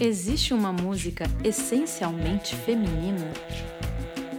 [0.00, 3.30] Existe uma música essencialmente feminina?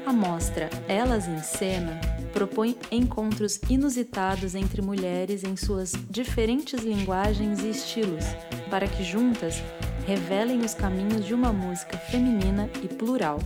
[0.06, 2.00] A mostra Elas em Cena
[2.34, 8.26] propõe encontros inusitados entre mulheres em suas diferentes linguagens e estilos,
[8.70, 9.64] para que juntas
[10.06, 13.40] revelem os caminhos de uma música feminina e plural.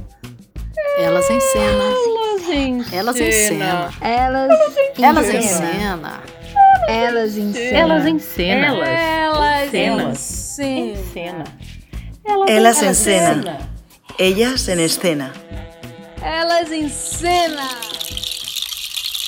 [0.97, 1.83] Elas em cena.
[2.91, 3.93] Elas em cena.
[4.01, 5.69] Elas em Elas em cena.
[5.69, 6.23] cena.
[6.87, 7.77] Elas em cena.
[7.77, 8.65] Elas em cena.
[8.65, 10.03] Elas Cena.
[10.09, 10.79] em cena.
[10.79, 11.58] Em cena.
[12.47, 13.69] Elas en cena.
[14.17, 15.33] Ellas en escena.
[16.21, 17.67] Elas em cena.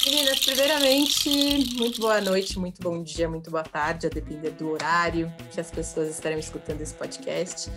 [0.05, 1.29] Meninas, primeiramente,
[1.77, 5.69] muito boa noite, muito bom dia, muito boa tarde, a depender do horário que as
[5.69, 7.69] pessoas estarão escutando esse podcast.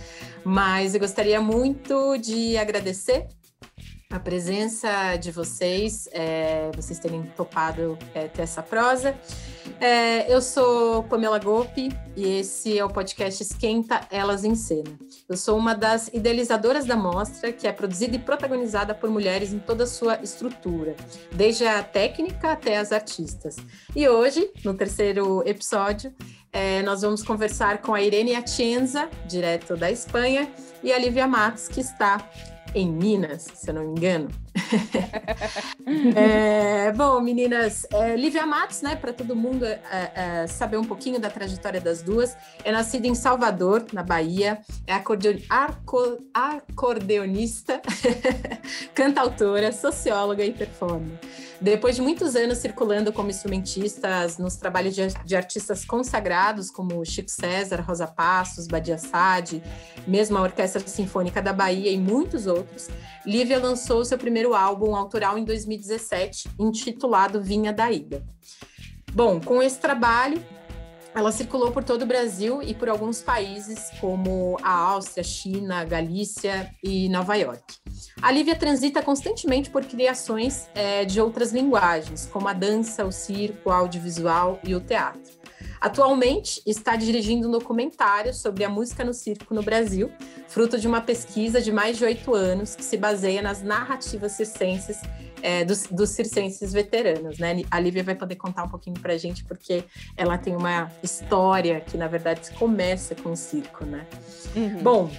[0.42, 3.26] Mas eu gostaria muito de agradecer
[4.14, 9.12] a presença de vocês, é, vocês terem topado é, ter essa prosa.
[9.80, 14.96] É, eu sou Pamela Gopi e esse é o podcast Esquenta Elas em Cena.
[15.28, 19.58] Eu sou uma das idealizadoras da mostra, que é produzida e protagonizada por mulheres em
[19.58, 20.94] toda a sua estrutura,
[21.32, 23.56] desde a técnica até as artistas.
[23.96, 26.14] E hoje, no terceiro episódio,
[26.52, 30.48] é, nós vamos conversar com a Irene Atienza, direto da Espanha,
[30.84, 32.24] e a Lívia Matos, que está
[32.74, 34.28] em Minas, se eu não me engano.
[36.16, 39.80] É, bom, meninas, é, Lívia Matos, né, para todo mundo é,
[40.14, 44.94] é, saber um pouquinho da trajetória das duas, é nascida em Salvador, na Bahia, é
[44.94, 47.80] acordeon, arco, acordeonista,
[48.94, 51.18] cantautora, socióloga e performer.
[51.60, 57.30] Depois de muitos anos circulando como instrumentistas nos trabalhos de, de artistas consagrados como Chico
[57.30, 59.62] César, Rosa Passos, Badia Sade,
[60.06, 62.88] mesmo a Orquestra Sinfônica da Bahia e muitos outros,
[63.24, 68.26] Lívia lançou seu primeiro álbum autoral em 2017, intitulado Vinha da Ida.
[69.12, 70.44] Bom, com esse trabalho,
[71.14, 76.74] ela circulou por todo o Brasil e por alguns países como a Áustria, China, Galícia
[76.82, 77.62] e Nova York.
[78.20, 83.70] A Lívia transita constantemente por criações é, de outras linguagens, como a dança, o circo,
[83.70, 85.33] o audiovisual e o teatro.
[85.84, 90.10] Atualmente, está dirigindo um documentário sobre a música no circo no Brasil,
[90.48, 95.02] fruto de uma pesquisa de mais de oito anos que se baseia nas narrativas circenses
[95.42, 97.38] é, dos, dos circenses veteranos.
[97.38, 97.64] Né?
[97.70, 99.84] A Lívia vai poder contar um pouquinho para a gente, porque
[100.16, 103.84] ela tem uma história que, na verdade, começa com o circo.
[103.84, 104.06] Né?
[104.56, 104.82] Uhum.
[104.82, 105.10] Bom,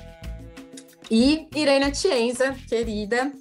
[1.11, 3.31] e Irene Atienza, querida,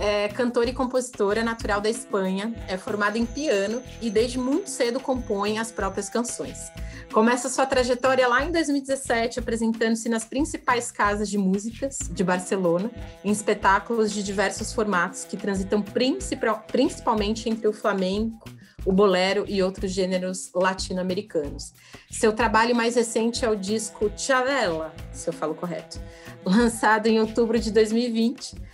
[0.00, 4.98] é cantora e compositora natural da Espanha, é formada em piano e desde muito cedo
[4.98, 6.72] compõe as próprias canções.
[7.12, 12.90] Começa sua trajetória lá em 2017, apresentando-se nas principais casas de músicas de Barcelona,
[13.22, 18.48] em espetáculos de diversos formatos que transitam principal, principalmente entre o flamenco,
[18.86, 21.74] o bolero e outros gêneros latino-americanos.
[22.10, 26.00] Seu trabalho mais recente é o disco Chavela, se eu falo correto,
[26.42, 28.70] lançado em outubro de 2020.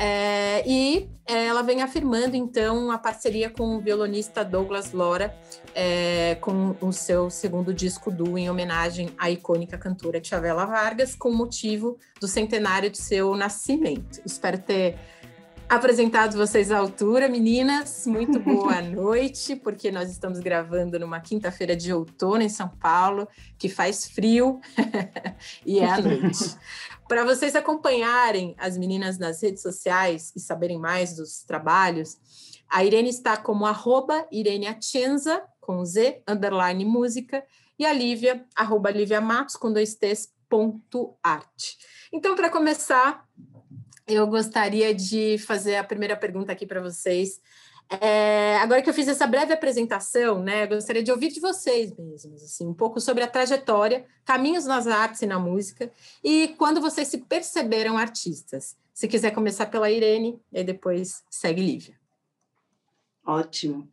[0.00, 5.36] É, e é, ela vem afirmando, então, a parceria com o violonista Douglas Lora,
[5.74, 11.32] é, com o seu segundo disco duo, em homenagem à icônica cantora Chavela Vargas, com
[11.32, 14.22] motivo do centenário de seu nascimento.
[14.24, 14.96] Espero ter
[15.68, 18.06] apresentado vocês à altura, meninas.
[18.06, 23.68] Muito boa noite, porque nós estamos gravando numa quinta-feira de outono em São Paulo, que
[23.68, 24.60] faz frio
[25.66, 26.56] e é à noite.
[27.06, 32.16] Para vocês acompanharem as meninas nas redes sociais e saberem mais dos trabalhos,
[32.68, 37.44] a Irene está como arroba Irene Atienza, com Z, underline música,
[37.78, 41.76] e a Lívia, arroba Lívia Matos, com dois T's, ponto arte.
[42.12, 43.27] Então, para começar,
[44.08, 47.40] eu gostaria de fazer a primeira pergunta aqui para vocês.
[48.00, 51.94] É, agora que eu fiz essa breve apresentação, né, eu gostaria de ouvir de vocês
[51.96, 55.90] mesmos, assim, um pouco sobre a trajetória, caminhos nas artes e na música,
[56.22, 58.76] e quando vocês se perceberam artistas.
[58.92, 61.98] Se quiser começar pela Irene, e depois segue Lívia.
[63.24, 63.88] Ótimo.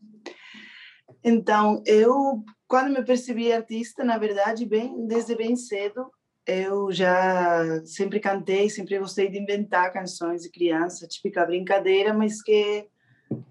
[1.23, 6.11] Então, eu, quando me percebi artista, na verdade, bem, desde bem cedo,
[6.45, 12.87] eu já sempre cantei, sempre gostei de inventar canções de criança, típica brincadeira, mas que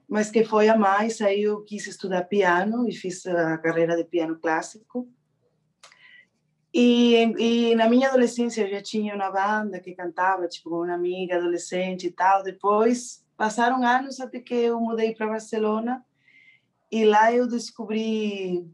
[0.08, 1.20] mas que foi a mais.
[1.20, 5.08] Aí eu quis estudar piano e fiz a carreira de piano clássico.
[6.72, 10.94] E, e na minha adolescência eu já tinha uma banda que cantava, tipo, com uma
[10.94, 12.42] amiga adolescente e tal.
[12.44, 16.04] Depois passaram anos até que eu mudei para Barcelona
[16.90, 18.64] e lá eu descobri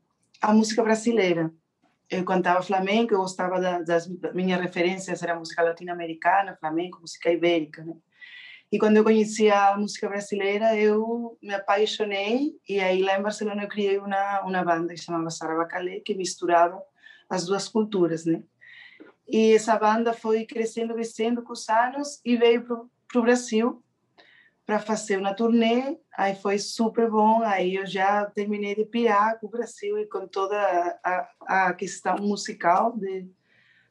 [0.43, 1.50] a música brasileira.
[2.11, 7.85] Eu cantava flamenco, eu gostava das, das minhas referências, era música latino-americana, flamenco, música ibérica,
[7.85, 7.95] né?
[8.73, 13.65] E quando eu conheci a música brasileira, eu me apaixonei e aí lá em Barcelona
[13.65, 16.81] eu criei uma uma banda que chamava Sara Bacalé, que misturava
[17.29, 18.43] as duas culturas, né?
[19.29, 23.83] E essa banda foi crescendo, crescendo com os anos e veio para o Brasil
[24.70, 25.99] para fazer uma turnê.
[26.17, 27.43] Aí foi super bom.
[27.43, 30.56] Aí eu já terminei de pirar com o Brasil e com toda
[31.02, 33.28] a, a questão musical de,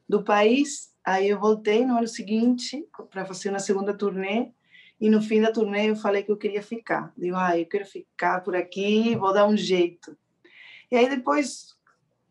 [0.08, 0.90] do país.
[1.04, 4.52] Aí eu voltei no ano seguinte para fazer uma segunda turnê.
[4.98, 7.12] E no fim da turnê eu falei que eu queria ficar.
[7.14, 10.16] Digo, ah, eu quero ficar por aqui, vou dar um jeito.
[10.90, 11.76] E aí depois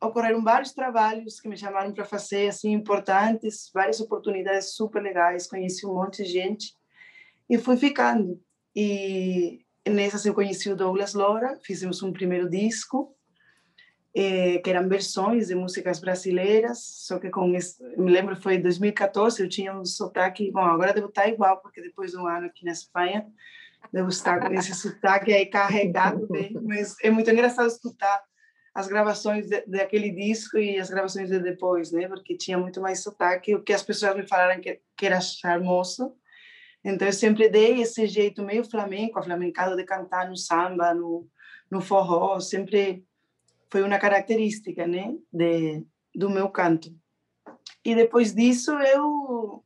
[0.02, 5.86] ocorreram vários trabalhos que me chamaram para fazer, assim, importantes, várias oportunidades super legais, conheci
[5.86, 6.79] um monte de gente
[7.50, 8.40] e fui ficando.
[8.76, 13.16] E nessas eu conheci o Douglas Lora, fizemos um primeiro disco,
[14.14, 18.62] eh, que eram versões de músicas brasileiras, só que com esse, me lembro foi em
[18.62, 22.48] 2014, eu tinha um sotaque, bom, agora devo estar igual, porque depois de um ano
[22.48, 23.26] aqui na Espanha,
[23.92, 28.24] devo estar com esse sotaque aí carregado, bem, mas é muito engraçado escutar
[28.74, 33.02] as gravações de, daquele disco e as gravações de depois, né, porque tinha muito mais
[33.02, 36.16] sotaque, o que as pessoas me falaram que, que era charmoso,
[36.84, 41.28] então eu sempre dei esse jeito meio flamenco, flamencado de cantar no samba, no,
[41.70, 43.06] no forró, sempre
[43.70, 45.86] foi uma característica, né, de,
[46.16, 46.90] do meu canto.
[47.84, 49.64] E depois disso eu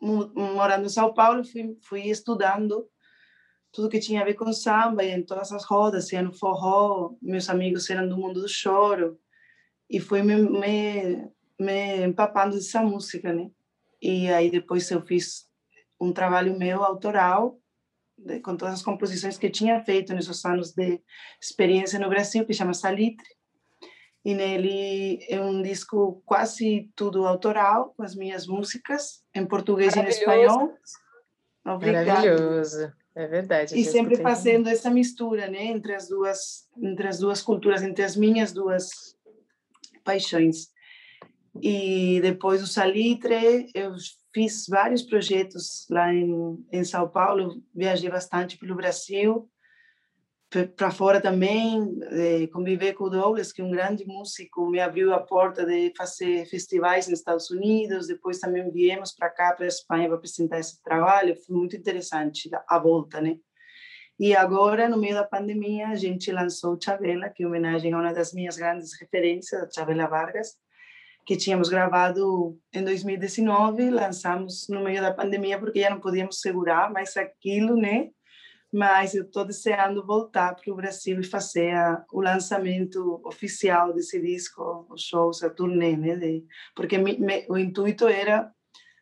[0.00, 2.88] morando em São Paulo fui, fui estudando
[3.72, 7.14] tudo que tinha a ver com samba e em todas as rodas, ia no forró,
[7.22, 9.18] meus amigos eram do mundo do choro
[9.88, 13.50] e fui me, me, me empapando dessa música, né?
[14.00, 15.49] E aí depois eu fiz
[16.00, 17.58] um trabalho meu autoral,
[18.16, 21.00] de, com todas as composições que tinha feito nesses anos de
[21.40, 23.28] experiência no Brasil, que chama Salitre.
[24.24, 30.00] E nele é um disco quase tudo autoral, com as minhas músicas, em português e
[30.00, 30.74] em espanhol.
[31.64, 32.06] Obrigada.
[32.06, 32.92] Maravilhoso.
[33.14, 33.78] É verdade.
[33.78, 38.14] E sempre fazendo essa mistura, né, entre as duas, entre as duas culturas, entre as
[38.14, 39.16] minhas duas
[40.04, 40.68] paixões.
[41.60, 43.92] E depois do Salitre, eu
[44.32, 49.50] fiz vários projetos lá em, em São Paulo, viajei bastante pelo Brasil,
[50.76, 55.14] para fora também, é, conviver com o Douglas, que é um grande músico, me abriu
[55.14, 59.68] a porta de fazer festivais nos Estados Unidos, depois também viemos para cá, para a
[59.68, 63.36] Espanha, para apresentar esse trabalho, foi muito interessante a volta, né?
[64.18, 68.12] E agora, no meio da pandemia, a gente lançou Chavela, que é homenagem a uma
[68.12, 70.56] das minhas grandes referências, a Chavela Vargas,
[71.24, 76.90] que tínhamos gravado em 2019, lançamos no meio da pandemia porque já não podíamos segurar
[76.92, 78.10] mais aquilo, né?
[78.72, 84.20] Mas eu estou desejando voltar para o Brasil e fazer a, o lançamento oficial desse
[84.20, 86.16] disco, os shows, a turnê, né?
[86.16, 86.44] De,
[86.74, 88.50] porque me, me, o intuito era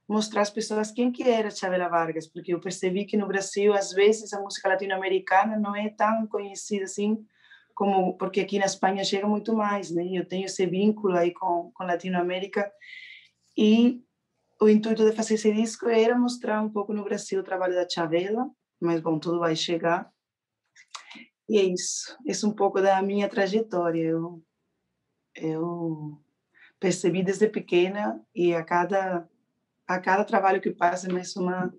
[0.08, 3.92] mostrar às pessoas quem que era Chavela Vargas, porque eu percebi que no Brasil, às
[3.92, 7.22] vezes, a música latino-americana não é tão conhecida assim
[7.78, 10.04] como porque aqui na Espanha chega muito mais, né?
[10.12, 12.68] Eu tenho esse vínculo aí com com Latinoamérica
[13.56, 14.02] e
[14.60, 17.88] o intuito de fazer esse disco era mostrar um pouco no Brasil o trabalho da
[17.88, 20.10] Chavela, mas bom, tudo vai chegar.
[21.48, 24.02] E é isso, esse é um pouco da minha trajetória.
[24.02, 24.42] Eu
[25.36, 26.20] eu
[26.80, 29.28] percebi desde pequena e a cada
[29.86, 31.72] a cada trabalho que passa é mais uma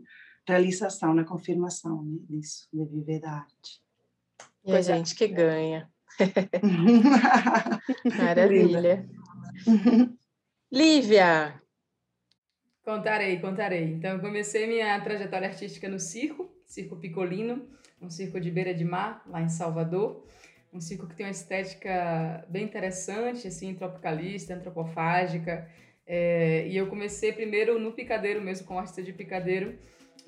[0.47, 3.88] realização, uma confirmação né, disso, de viver da arte.
[4.69, 5.89] E a gente que ganha.
[8.17, 9.07] Maravilha.
[10.71, 11.59] Lívia.
[12.83, 13.83] Contarei, contarei.
[13.83, 17.67] Então, eu comecei minha trajetória artística no circo, Circo Picolino,
[18.01, 20.25] um circo de beira de mar, lá em Salvador.
[20.71, 25.67] Um circo que tem uma estética bem interessante, assim, tropicalista, antropofágica.
[26.05, 29.77] É, e eu comecei primeiro no picadeiro mesmo, com artista de picadeiro,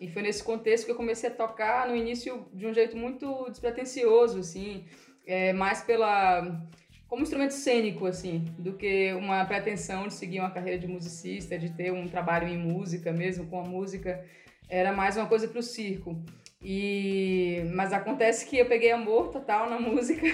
[0.01, 3.47] e foi nesse contexto que eu comecei a tocar no início de um jeito muito
[3.51, 4.83] despretensioso, assim,
[5.27, 6.59] é, mais pela
[7.07, 11.69] como instrumento cênico, assim, do que uma pretensão de seguir uma carreira de musicista, de
[11.69, 14.25] ter um trabalho em música mesmo, com a música.
[14.67, 16.17] Era mais uma coisa para o circo.
[16.63, 17.63] E...
[17.73, 20.25] Mas acontece que eu peguei amor total na música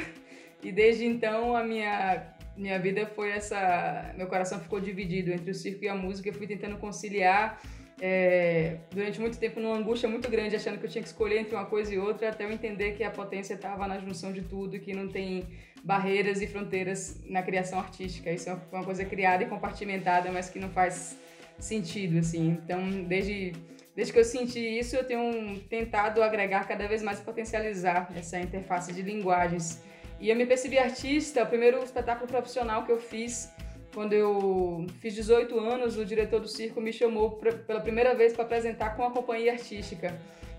[0.64, 4.14] e desde então a minha, minha vida foi essa...
[4.16, 6.30] Meu coração ficou dividido entre o circo e a música.
[6.30, 7.60] Eu fui tentando conciliar
[8.00, 11.56] é, durante muito tempo numa angústia muito grande, achando que eu tinha que escolher entre
[11.56, 14.76] uma coisa e outra, até eu entender que a potência estava na junção de tudo
[14.76, 15.48] e que não tem
[15.84, 18.32] barreiras e fronteiras na criação artística.
[18.32, 21.18] Isso é uma coisa criada e compartimentada, mas que não faz
[21.58, 22.60] sentido, assim.
[22.64, 23.54] Então, desde,
[23.96, 28.94] desde que eu senti isso, eu tenho tentado agregar cada vez mais potencializar essa interface
[28.94, 29.82] de linguagens.
[30.20, 33.50] E eu me percebi artista, o primeiro espetáculo profissional que eu fiz
[33.98, 38.32] quando eu fiz 18 anos, o diretor do circo me chamou pra, pela primeira vez
[38.32, 40.16] para apresentar com a companhia artística,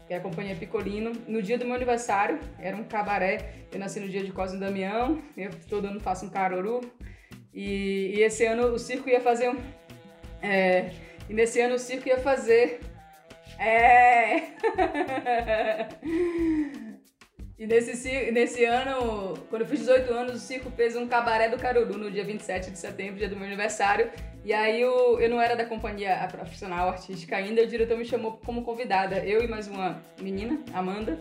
[0.08, 2.40] que é a companhia Picolino, no dia do meu aniversário.
[2.58, 3.52] Era um cabaré.
[3.70, 6.80] Eu nasci no dia de Cosme Damião, eu todo ano faço um caruru.
[7.54, 9.56] E, e esse ano o circo ia fazer um,
[10.42, 10.90] É,
[11.30, 12.80] e nesse ano o circo ia fazer.
[13.56, 14.48] É!
[17.58, 21.58] E nesse, nesse ano, quando eu fiz 18 anos, o circo fez um cabaré do
[21.58, 24.12] Caruru no dia 27 de setembro, dia do meu aniversário.
[24.44, 28.38] E aí eu, eu não era da companhia profissional artística ainda, o diretor me chamou
[28.44, 31.20] como convidada, eu e mais uma menina, Amanda.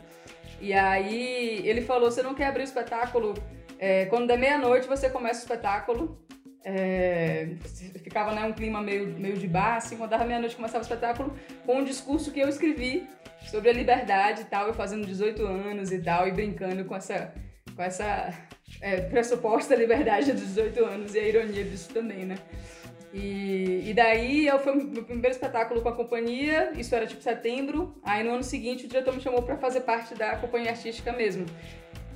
[0.62, 3.34] E aí ele falou: você não quer abrir o espetáculo?
[3.80, 6.20] É, quando der meia-noite você começa o espetáculo.
[6.70, 7.48] É,
[8.04, 11.34] ficava né, um clima meio, meio de bar, assim, quando dava meia-noite começava o espetáculo
[11.66, 13.08] com um discurso que eu escrevi
[13.50, 17.34] sobre a liberdade e tal, eu fazendo 18 anos e tal, e brincando com essa,
[17.74, 18.34] com essa
[18.82, 22.36] é, pressuposta liberdade dos 18 anos e a ironia disso também, né?
[23.14, 27.96] E, e daí eu fui meu primeiro espetáculo com a companhia, isso era tipo setembro,
[28.04, 31.46] aí no ano seguinte o diretor me chamou para fazer parte da companhia artística mesmo.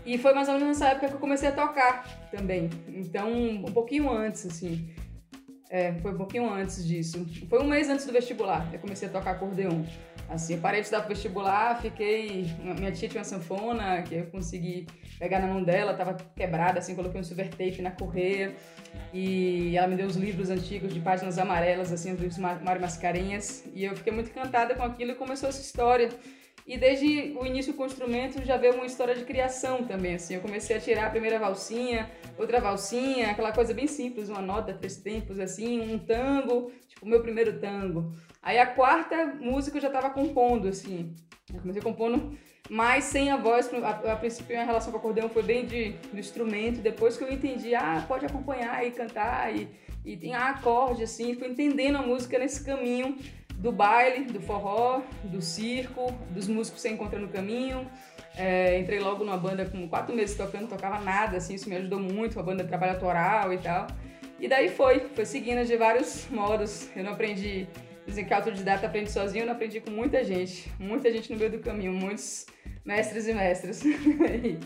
[0.06, 2.70] E foi mais ou menos nessa época que eu comecei a tocar também.
[2.88, 4.94] Então, um pouquinho antes, assim.
[5.70, 7.26] É, foi um pouquinho antes disso.
[7.50, 9.84] Foi um mês antes do vestibular, eu comecei a tocar acordeon.
[10.28, 12.46] Assim, eu parei de estudar pro vestibular, fiquei.
[12.78, 14.88] Minha tia tinha uma sanfona que eu consegui
[15.20, 18.56] pegar na mão dela, tava quebrada, assim, coloquei um silver tape na correia.
[19.14, 23.66] E ela me deu os livros antigos de páginas amarelas, assim, os livros Mário Mascarenhas.
[23.74, 26.10] E eu fiquei muito encantada com aquilo e começou essa história.
[26.72, 30.36] E desde o início com o instrumento já veio uma história de criação também, assim.
[30.36, 34.74] Eu comecei a tirar a primeira valsinha, outra valsinha, aquela coisa bem simples, uma nota,
[34.74, 38.14] três tempos, assim, um tango, tipo o meu primeiro tango.
[38.42, 41.14] Aí a quarta música eu já estava compondo, assim.
[41.54, 42.38] Eu comecei compondo
[42.70, 43.70] mas sem a voz.
[43.74, 46.80] A, a princípio, a relação com o acordeão foi bem de, do instrumento.
[46.80, 49.68] Depois que eu entendi, ah, pode acompanhar e cantar, e,
[50.06, 51.36] e tem acorde, assim.
[51.36, 53.18] Fui entendendo a música nesse caminho
[53.62, 57.88] do baile, do forró, do circo, dos músicos que você encontra no caminho.
[58.36, 62.00] É, entrei logo numa banda com quatro meses tocando, tocava nada, assim, isso me ajudou
[62.00, 63.88] muito, a banda de trabalho autoral e tal.
[64.40, 66.90] E daí foi, foi seguindo de vários modos.
[66.96, 67.68] Eu não aprendi
[68.06, 70.72] Dizem que autodidata aprende sozinho, eu não aprendi com muita gente.
[70.80, 72.48] Muita gente no meio do caminho, muitos
[72.84, 73.84] mestres e mestras.
[73.86, 74.58] e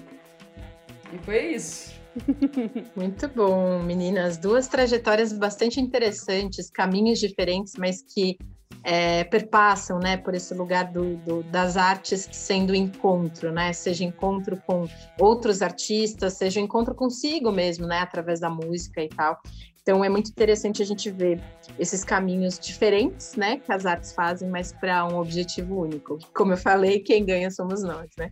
[1.24, 1.94] foi isso.
[2.96, 4.38] Muito bom, meninas.
[4.38, 8.38] Duas trajetórias bastante interessantes, caminhos diferentes, mas que
[8.84, 14.62] é, perpassam, né, por esse lugar do, do, das artes sendo encontro, né, seja encontro
[14.68, 14.88] com
[15.20, 19.40] outros artistas, seja encontro consigo mesmo, né, através da música e tal.
[19.86, 21.40] Então é muito interessante a gente ver
[21.78, 26.18] esses caminhos diferentes, né, que as artes fazem, mas para um objetivo único.
[26.34, 28.32] Como eu falei, quem ganha somos nós, né?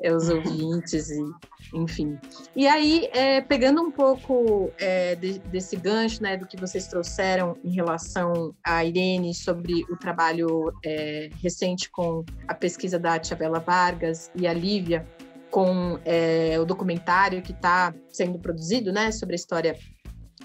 [0.00, 1.20] É os ouvintes e,
[1.74, 2.16] enfim.
[2.54, 7.56] E aí, é, pegando um pouco é, de, desse gancho, né, do que vocês trouxeram
[7.64, 14.30] em relação a Irene sobre o trabalho é, recente com a pesquisa da Tiabela Vargas
[14.32, 15.04] e a Lívia
[15.50, 19.76] com é, o documentário que está sendo produzido, né, sobre a história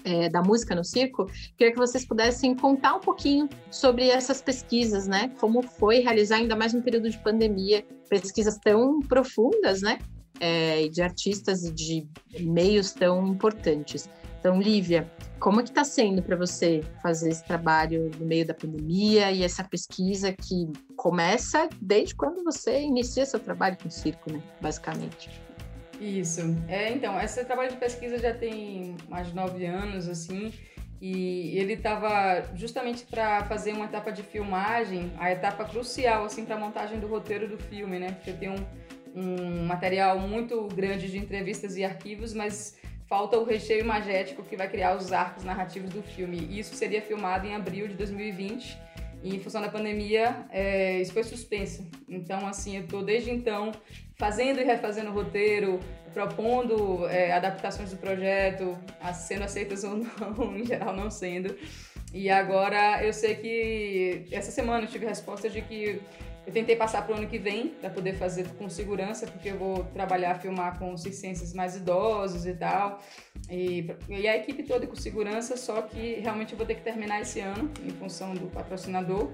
[0.04, 1.26] é, da música no circo,
[1.56, 5.32] queria que vocês pudessem contar um pouquinho sobre essas pesquisas, né?
[5.38, 9.98] Como foi realizar, ainda mais no período de pandemia, pesquisas tão profundas, né?
[10.38, 12.08] É, de artistas e de
[12.40, 14.08] meios tão importantes.
[14.40, 18.54] Então, Lívia, como é que está sendo para você fazer esse trabalho no meio da
[18.54, 20.66] pandemia e essa pesquisa que
[20.96, 24.42] começa desde quando você inicia seu trabalho com o circo, né?
[24.60, 25.28] Basicamente.
[26.00, 26.40] Isso.
[26.66, 30.52] É, então, esse trabalho de pesquisa já tem mais de nove anos, assim,
[31.00, 36.56] e ele estava justamente para fazer uma etapa de filmagem, a etapa crucial, assim, para
[36.56, 38.12] a montagem do roteiro do filme, né?
[38.12, 38.64] Porque tem um,
[39.14, 44.68] um material muito grande de entrevistas e arquivos, mas falta o recheio imagético que vai
[44.68, 46.38] criar os arcos narrativos do filme.
[46.50, 48.78] E isso seria filmado em abril de 2020
[49.22, 51.86] e em função da pandemia, é, isso foi suspenso.
[52.08, 53.72] Então, assim, eu estou desde então
[54.20, 55.80] fazendo e refazendo o roteiro,
[56.12, 58.76] propondo é, adaptações do projeto,
[59.14, 61.56] sendo aceitas ou não, em geral não sendo.
[62.12, 66.02] E agora eu sei que essa semana eu tive resposta de que
[66.46, 69.58] eu tentei passar para o ano que vem para poder fazer com segurança, porque eu
[69.58, 73.02] vou trabalhar, filmar com circenses mais idosos e tal.
[73.50, 77.20] E, e a equipe toda com segurança, só que realmente eu vou ter que terminar
[77.20, 79.30] esse ano em função do patrocinador.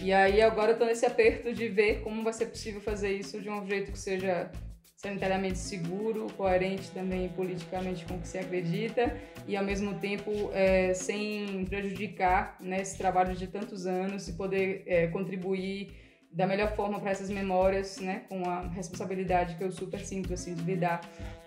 [0.00, 3.40] E aí agora eu tô nesse aperto de ver como vai ser possível fazer isso
[3.40, 4.50] de um jeito que seja
[4.96, 9.14] sanitariamente seguro, coerente também politicamente com o que se acredita
[9.46, 14.82] e ao mesmo tempo é, sem prejudicar né, esse trabalho de tantos anos e poder
[14.86, 16.03] é, contribuir
[16.34, 20.54] da melhor forma para essas memórias, né, com a responsabilidade que eu super sinto assim
[20.54, 21.00] de lidar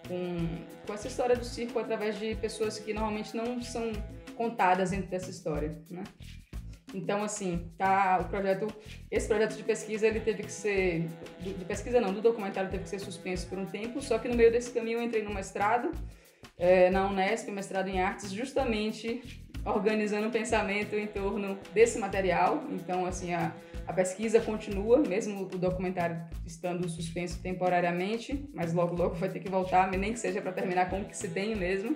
[0.07, 0.47] com,
[0.85, 3.91] com essa história do circo através de pessoas que normalmente não são
[4.35, 6.03] contadas dentro dessa história, né?
[6.93, 8.67] Então, assim, tá, o projeto,
[9.11, 11.05] esse projeto de pesquisa, ele teve que ser,
[11.41, 14.35] de pesquisa não, do documentário teve que ser suspenso por um tempo, só que no
[14.35, 15.91] meio desse caminho eu entrei no mestrado,
[16.57, 22.63] é, na Unesp, mestrado em artes, justamente organizando o pensamento em torno desse material.
[22.69, 23.51] Então, assim, a,
[23.85, 29.49] a pesquisa continua, mesmo o documentário estando suspenso temporariamente, mas logo, logo vai ter que
[29.49, 31.95] voltar, nem que seja para terminar com o que se tem mesmo.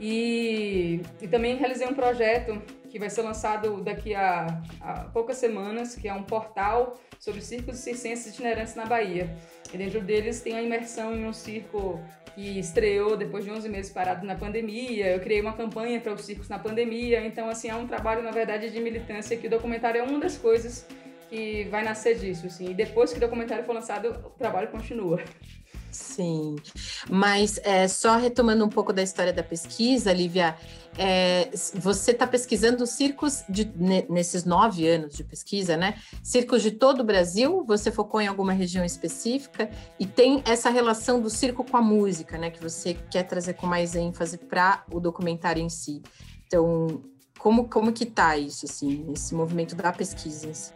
[0.00, 5.94] E, e também realizei um projeto que vai ser lançado daqui a, a poucas semanas,
[5.94, 9.34] que é um portal sobre circos circenses itinerantes na Bahia.
[9.72, 12.00] E dentro deles tem a imersão em um circo
[12.34, 15.08] que estreou depois de 11 meses parado na pandemia.
[15.08, 17.24] Eu criei uma campanha para os circos na pandemia.
[17.26, 20.36] Então, assim, é um trabalho, na verdade, de militância que o documentário é uma das
[20.38, 20.86] coisas
[21.28, 22.70] que vai nascer disso, assim.
[22.70, 25.20] E depois que o documentário for lançado, o trabalho continua.
[25.92, 26.56] Sim,
[27.10, 30.56] mas é, só retomando um pouco da história da pesquisa, Lívia,
[30.96, 33.70] é, você está pesquisando circos de,
[34.08, 35.98] nesses nove anos de pesquisa, né?
[36.22, 39.70] Circos de todo o Brasil, você focou em alguma região específica
[40.00, 42.50] e tem essa relação do circo com a música, né?
[42.50, 46.00] Que você quer trazer com mais ênfase para o documentário em si.
[46.46, 47.02] Então,
[47.38, 50.54] como, como que tá isso, assim, esse movimento da pesquisa?
[50.54, 50.72] Si?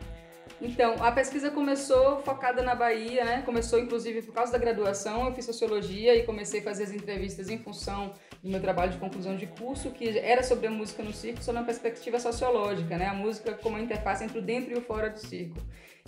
[0.61, 3.43] Então, a pesquisa começou focada na Bahia, né?
[3.43, 5.27] Começou, inclusive, por causa da graduação.
[5.27, 8.99] Eu fiz sociologia e comecei a fazer as entrevistas em função do meu trabalho de
[8.99, 13.07] conclusão de curso, que era sobre a música no circo, sob uma perspectiva sociológica, né?
[13.07, 15.59] A música como a interface entre o dentro e o fora do circo.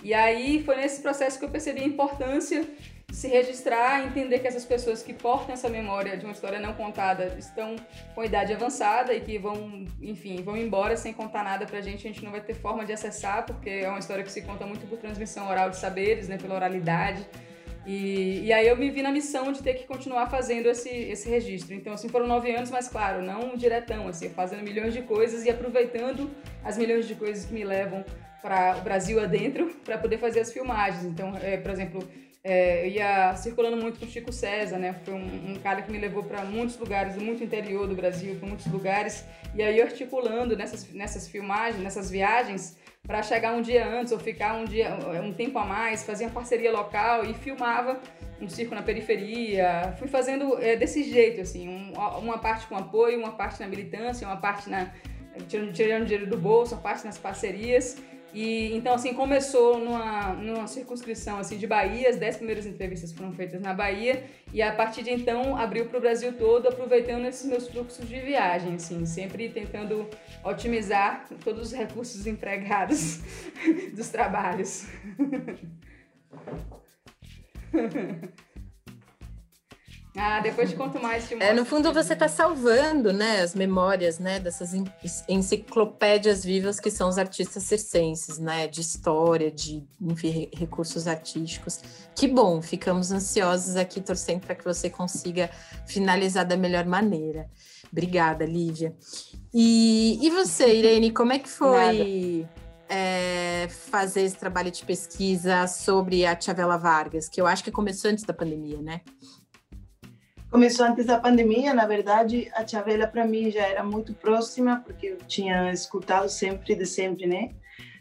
[0.03, 2.65] E aí foi nesse processo que eu percebi a importância
[3.11, 7.35] se registrar, entender que essas pessoas que portam essa memória de uma história não contada
[7.39, 7.75] estão
[8.15, 12.11] com idade avançada e que vão, enfim, vão embora sem contar nada pra gente, a
[12.11, 14.87] gente não vai ter forma de acessar, porque é uma história que se conta muito
[14.87, 17.27] por transmissão oral de saberes, né, pela oralidade.
[17.87, 21.31] E, e aí eu me vi na missão de ter que continuar fazendo esse, esse
[21.31, 21.75] registro.
[21.75, 25.49] Então, assim, foram nove anos, mas claro, não diretão, assim, fazendo milhões de coisas e
[25.49, 26.31] aproveitando
[26.69, 28.05] as milhões de coisas que me levam
[28.43, 31.03] para o Brasil adentro para poder fazer as filmagens.
[31.05, 32.07] Então, é, por exemplo,
[32.45, 34.95] é, eu ia circulando muito com o Chico César, né?
[35.03, 38.47] Foi um, um cara que me levou para muitos lugares, muito interior do Brasil, para
[38.47, 39.25] muitos lugares.
[39.55, 44.55] E aí articulando nessas, nessas filmagens, nessas viagens, para chegar um dia antes ou ficar
[44.55, 44.95] um dia
[45.25, 47.99] um tempo a mais, fazia parceria local e filmava
[48.41, 49.95] um circo na periferia.
[49.99, 54.27] Fui fazendo é, desse jeito, assim, um, uma parte com apoio, uma parte na militância,
[54.27, 54.93] uma parte na
[55.47, 57.97] tirando, tirando dinheiro do bolso, uma parte nas parcerias.
[58.33, 63.33] E então assim começou numa, numa circunscrição assim de Bahia, as dez primeiras entrevistas foram
[63.33, 67.47] feitas na Bahia e a partir de então abriu para o Brasil todo, aproveitando esses
[67.47, 70.07] meus fluxos de viagem, assim, sempre tentando
[70.45, 73.21] otimizar todos os recursos empregados
[73.97, 74.87] dos trabalhos.
[80.19, 81.29] Ah, depois te conto mais.
[81.29, 84.73] Te é, no fundo você está salvando, né, as memórias, né, dessas
[85.29, 91.81] enciclopédias vivas que são os artistas circenses, né, de história, de, enfim, recursos artísticos.
[92.15, 95.49] Que bom, ficamos ansiosos aqui torcendo para que você consiga
[95.87, 97.49] finalizar da melhor maneira.
[97.91, 98.95] Obrigada, Lívia.
[99.55, 102.47] E, e você, Irene, como é que foi
[102.89, 108.11] é, fazer esse trabalho de pesquisa sobre a Chavela Vargas, que eu acho que começou
[108.11, 109.01] antes da pandemia, né?
[110.51, 115.09] Começou antes da pandemia, na verdade, a Chavela para mim já era muito próxima, porque
[115.09, 117.51] eu tinha escutado sempre de sempre, né?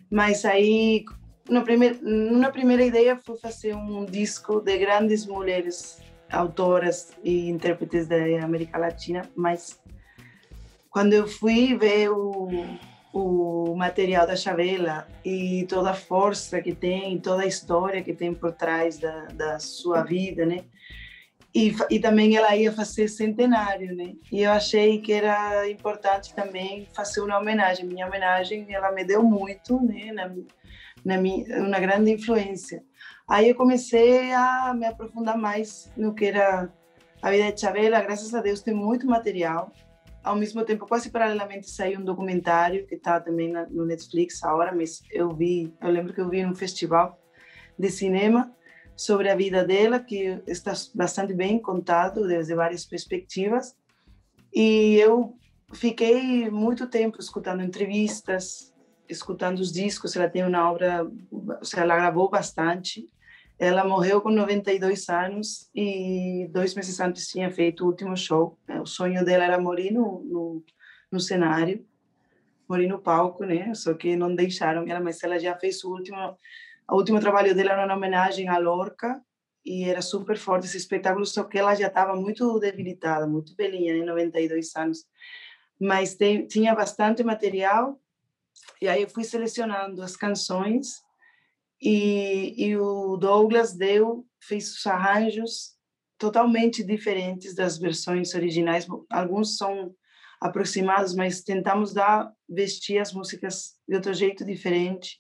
[0.09, 1.03] Mas aí,
[1.49, 8.07] no primeir, na primeira ideia foi fazer um disco de grandes mulheres autoras e intérpretes
[8.07, 9.77] da América Latina, mas
[10.89, 12.47] quando eu fui ver o,
[13.13, 18.33] o material da Chavela e toda a força que tem, toda a história que tem
[18.33, 20.63] por trás da, da sua vida, né?
[21.57, 24.13] E, e também ela ia fazer centenário, né?
[24.31, 27.83] E eu achei que era importante também fazer uma homenagem.
[27.83, 30.11] Minha homenagem, ela me deu muito, né?
[30.13, 30.31] Na,
[31.03, 32.83] na minha, uma grande influência.
[33.27, 36.71] Aí eu comecei a me aprofundar mais no que era
[37.23, 38.01] a vida de Chavela.
[38.01, 39.71] Graças a Deus tem muito material.
[40.23, 45.01] Ao mesmo tempo, quase paralelamente saiu um documentário que está também no Netflix agora, mas
[45.11, 47.19] eu vi, eu lembro que eu vi num festival
[47.79, 48.55] de cinema
[48.97, 53.77] sobre a vida dela, que está bastante bem contado desde várias perspectivas.
[54.51, 55.37] E eu
[55.71, 58.73] fiquei muito tempo escutando entrevistas,
[59.07, 60.15] escutando os discos.
[60.15, 61.07] Ela tem uma obra,
[61.75, 63.07] ela gravou bastante.
[63.59, 68.57] Ela morreu com 92 anos e dois meses antes tinha feito o último show.
[68.81, 70.63] O sonho dela era morrer no, no,
[71.11, 71.85] no cenário,
[72.67, 73.71] morrer no palco, né?
[73.75, 76.35] Só que não deixaram ela, mas ela já fez o último
[76.89, 79.21] o último trabalho dela era uma homenagem a Lorca
[79.65, 83.97] e era super forte esse espetáculo, só que ela já estava muito debilitada, muito velhinha,
[83.97, 85.05] né, 92 anos.
[85.79, 86.17] Mas
[86.49, 87.99] tinha bastante material
[88.81, 91.01] e aí eu fui selecionando as canções
[91.81, 95.75] e, e o Douglas deu, fez os arranjos
[96.17, 98.87] totalmente diferentes das versões originais.
[99.09, 99.93] Alguns são
[100.41, 105.19] aproximados, mas tentamos dar vestir as músicas de outro jeito diferente.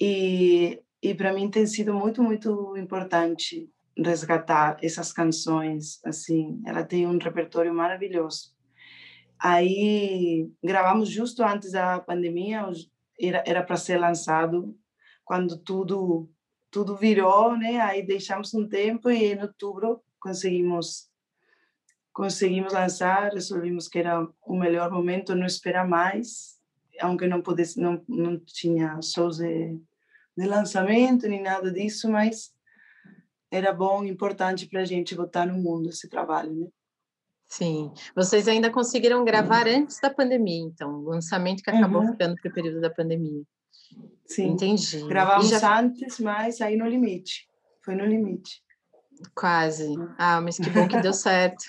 [0.00, 6.62] E e para mim tem sido muito muito importante resgatar essas canções assim.
[6.66, 8.54] Ela tem um repertório maravilhoso.
[9.38, 12.66] Aí gravamos justo antes da pandemia,
[13.20, 14.74] era para ser lançado
[15.24, 16.30] quando tudo
[16.70, 17.78] tudo virou, né?
[17.80, 21.08] Aí deixamos um tempo e em outubro conseguimos
[22.12, 26.58] conseguimos lançar, resolvimos que era o melhor momento, não esperar mais,
[27.00, 29.78] aunque não pudesse, não não tinha shows de,
[30.36, 32.52] de lançamento nem nada disso, mas
[33.50, 36.66] era bom, importante para a gente botar no mundo esse trabalho, né?
[37.46, 42.12] Sim, vocês ainda conseguiram gravar antes da pandemia, então, o lançamento que acabou Uhum.
[42.12, 43.42] ficando para o período da pandemia.
[44.26, 44.48] Sim.
[44.52, 45.06] Entendi.
[45.06, 47.46] Gravamos já antes, mas aí no limite.
[47.84, 48.62] Foi no limite.
[49.34, 49.94] quase.
[50.18, 51.64] Ah, mas que bom que deu certo.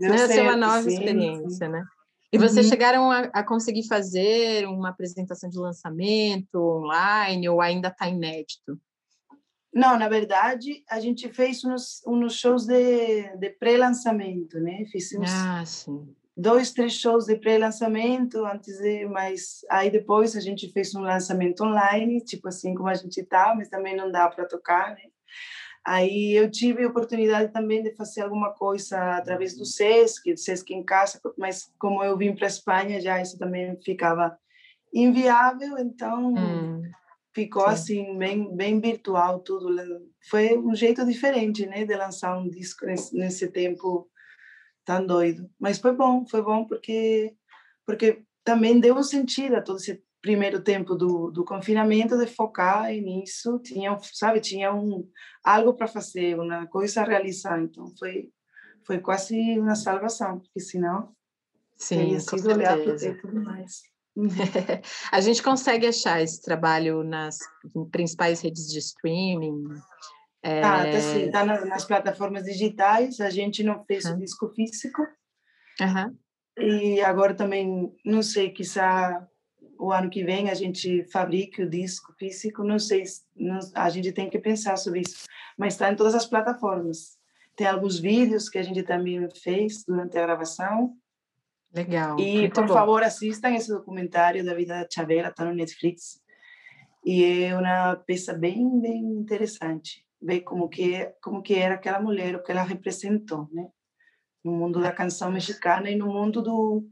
[0.00, 1.72] Deu Vai ser uma certo, nova sim, experiência, sim.
[1.72, 1.84] né?
[2.32, 2.70] E vocês Uhum.
[2.70, 8.78] chegaram a, a conseguir fazer uma apresentação de lançamento online ou ainda está inédito?
[9.72, 14.84] Não, na verdade, a gente fez uns, uns shows de, de pré-lançamento, né?
[14.90, 15.62] Fizemos Ah,
[16.36, 21.62] dois, três shows de pré-lançamento antes de, mas aí depois a gente fez um lançamento
[21.62, 25.02] online, tipo assim como a gente tá, mas também não dá para tocar, né?
[25.86, 30.74] Aí eu tive a oportunidade também de fazer alguma coisa através do SESC, do SESC
[30.74, 34.36] em casa, mas como eu vim para a Espanha, já isso também ficava
[34.92, 36.82] inviável, então Hum,
[37.32, 37.68] ficou sim.
[37.68, 39.76] assim bem bem virtual tudo.
[40.28, 44.10] Foi um jeito diferente, né, de lançar um disco nesse, nesse tempo
[44.84, 45.48] tão doido.
[45.56, 47.32] Mas foi bom, foi bom porque
[47.86, 52.90] porque também deu um sentido a todo esse primeiro tempo do, do confinamento de focar
[52.90, 55.08] nisso, tinha, sabe, tinha um
[55.44, 58.30] algo para fazer, uma coisa a realizar, então foi
[58.86, 61.12] foi quase uma salvação, porque senão
[61.76, 63.14] sim, teria sido olhar para o certeza.
[63.14, 63.82] tempo demais.
[64.16, 64.30] Uhum.
[65.12, 67.36] A gente consegue achar esse trabalho nas
[67.92, 69.64] principais redes de streaming.
[70.42, 74.18] É, Ah, tá sim, tá na- nas plataformas digitais, a gente não fez o Uhum.
[74.20, 75.02] disco físico,
[75.82, 76.14] aham.
[76.58, 79.28] e agora também, não sei, quizá
[79.78, 83.88] o ano que vem a gente fabrique o disco físico, não sei, se- não- a
[83.90, 87.16] gente tem que pensar sobre isso, mas está em todas as plataformas.
[87.54, 90.94] Tem alguns vídeos que a gente também fez durante a gravação,
[91.72, 92.18] Legal.
[92.18, 92.74] e muito por bom.
[92.74, 96.20] favor assistam esse documentário da vida da Chavela, está no Netflix,
[97.04, 102.34] e é uma peça bem, bem interessante, ver como que como que era aquela mulher,
[102.36, 103.68] o que ela representou, né?
[104.44, 106.86] No mundo da canção mexicana e no mundo do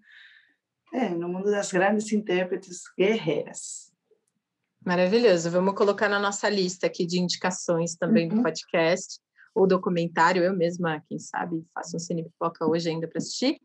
[0.94, 3.92] é, no mundo das grandes intérpretes guerreiras.
[4.86, 5.50] Maravilhoso.
[5.50, 8.42] Vamos colocar na nossa lista aqui de indicações também do Uhum.
[8.42, 9.18] podcast
[9.54, 10.42] ou documentário.
[10.44, 13.60] Eu mesma, quem sabe, faço um cine pipoca hoje ainda para assistir.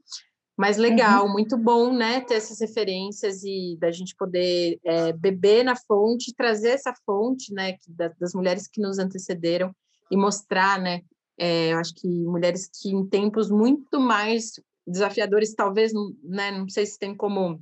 [0.58, 5.74] Mas legal, muito bom, né, ter essas referências e da gente poder é, beber na
[5.76, 9.74] fonte, trazer essa fonte, né, que, da, das mulheres que nos antecederam
[10.12, 11.02] e mostrar, né,
[11.38, 15.92] é, eu acho que mulheres que em tempos muito mais desafiadores, talvez,
[16.24, 17.62] né, não sei se tem como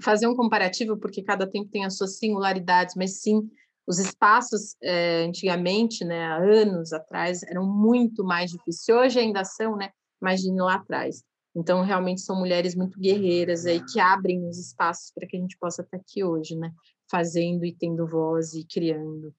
[0.00, 3.48] fazer um comparativo, porque cada tempo tem as suas singularidades, mas sim,
[3.86, 8.96] os espaços é, antigamente, né, há anos atrás, eram muito mais difíceis.
[8.96, 9.90] Hoje ainda são, né,
[10.20, 11.24] imagine lá atrás.
[11.56, 15.56] Então, realmente são mulheres muito guerreiras aí que abrem os espaços para que a gente
[15.58, 16.70] possa estar aqui hoje, né?
[17.10, 19.34] Fazendo e tendo voz e criando.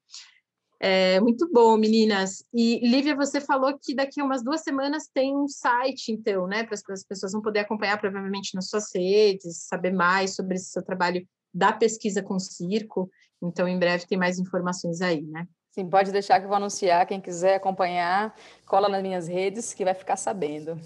[0.82, 2.42] É, muito bom, meninas.
[2.54, 6.64] E Lívia, você falou que daqui a umas duas semanas tem um site, então, né?
[6.64, 10.82] Para as pessoas vão poder acompanhar provavelmente nas suas redes, saber mais sobre esse seu
[10.82, 13.10] trabalho da pesquisa com circo.
[13.42, 15.46] Então, em breve tem mais informações aí, né?
[15.70, 17.06] Sim, pode deixar que eu vou anunciar.
[17.06, 18.34] Quem quiser acompanhar,
[18.66, 20.80] cola nas minhas redes que vai ficar sabendo.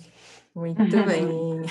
[0.55, 1.63] Muito bem.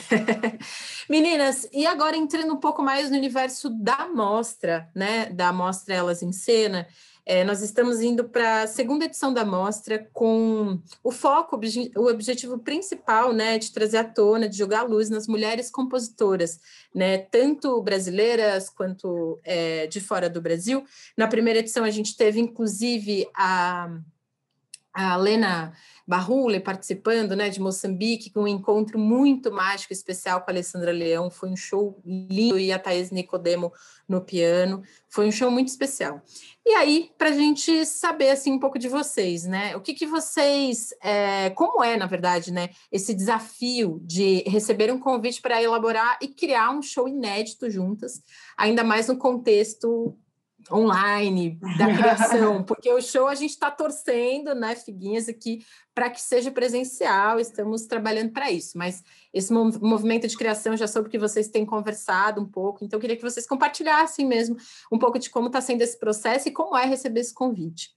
[1.09, 5.27] Meninas, e agora entrando um pouco mais no universo da mostra, né?
[5.27, 6.87] Da mostra Elas em Cena,
[7.25, 12.07] é, nós estamos indo para a segunda edição da mostra com o foco, obje- o
[12.09, 16.59] objetivo principal, né, de trazer à tona, de jogar luz nas mulheres compositoras,
[16.93, 20.83] né, tanto brasileiras quanto é, de fora do Brasil.
[21.15, 23.89] Na primeira edição a gente teve, inclusive, a
[24.93, 25.73] a Lena
[26.05, 31.31] Barrule participando, né, de Moçambique, com um encontro muito mágico, especial com a Alessandra Leão,
[31.31, 33.71] foi um show lindo, e a Thaís Nicodemo
[34.07, 36.21] no piano, foi um show muito especial.
[36.65, 40.05] E aí, para a gente saber, assim, um pouco de vocês, né, o que que
[40.05, 46.19] vocês, é, como é, na verdade, né, esse desafio de receber um convite para elaborar
[46.21, 48.21] e criar um show inédito juntas,
[48.57, 50.17] ainda mais no contexto
[50.71, 56.21] online da criação, porque o show a gente está torcendo, né, Figuinhas, aqui para que
[56.21, 61.47] seja presencial, estamos trabalhando para isso, mas esse movimento de criação já soube que vocês
[61.47, 64.57] têm conversado um pouco, então eu queria que vocês compartilhassem mesmo
[64.91, 67.95] um pouco de como está sendo esse processo e como é receber esse convite.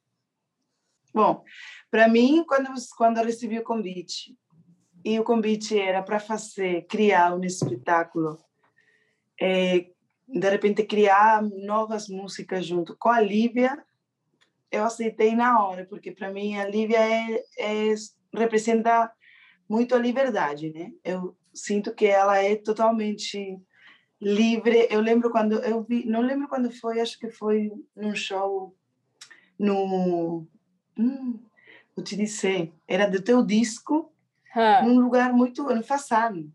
[1.13, 1.43] Bom,
[1.91, 4.37] para mim, quando, quando eu recebi o convite,
[5.07, 8.37] e o convite era para fazer, criar um espetáculo
[9.41, 9.87] é,
[10.29, 13.85] de repente criar novas músicas junto com a Lívia,
[14.71, 17.95] eu aceitei na hora, porque para mim a Lívia é, é,
[18.35, 19.11] representa
[19.69, 20.93] muito a liberdade, né?
[21.05, 23.59] Eu sinto que ela é totalmente
[24.21, 24.89] livre.
[24.91, 28.75] Eu lembro quando eu vi, não lembro quando foi, acho que foi num show
[29.59, 30.47] no
[30.99, 31.39] hum,
[31.95, 34.13] vou te dizer, era do teu disco,
[34.85, 36.53] num lugar muito no Façano.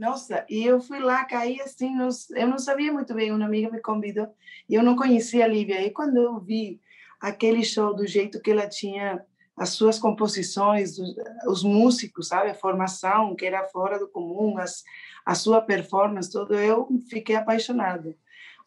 [0.00, 1.94] Nossa, e eu fui lá, caí assim,
[2.30, 4.34] eu não sabia muito bem, uma amiga me convidou,
[4.66, 5.84] e eu não conhecia a Lívia.
[5.84, 6.80] E quando eu vi
[7.20, 9.22] aquele show do jeito que ela tinha
[9.54, 11.14] as suas composições, os,
[11.46, 14.82] os músicos, sabe, a formação que era fora do comum, as,
[15.26, 18.16] a sua performance, tudo, eu fiquei apaixonada.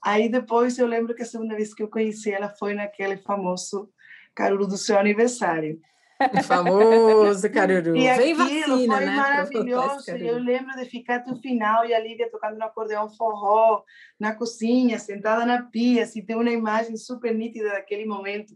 [0.04, 3.90] Aí depois eu lembro que a segunda vez que eu conheci ela foi naquele famoso
[4.36, 5.82] Caruru do seu aniversário.
[6.20, 7.96] O famoso Caruru.
[7.96, 10.12] E Vem vacina, foi né, maravilhoso.
[10.12, 13.84] Eu lembro de ficar até o final e a Lívia tocando no acordeão forró,
[14.20, 18.54] na cozinha, sentada na pia, assim, tem uma imagem super nítida daquele momento.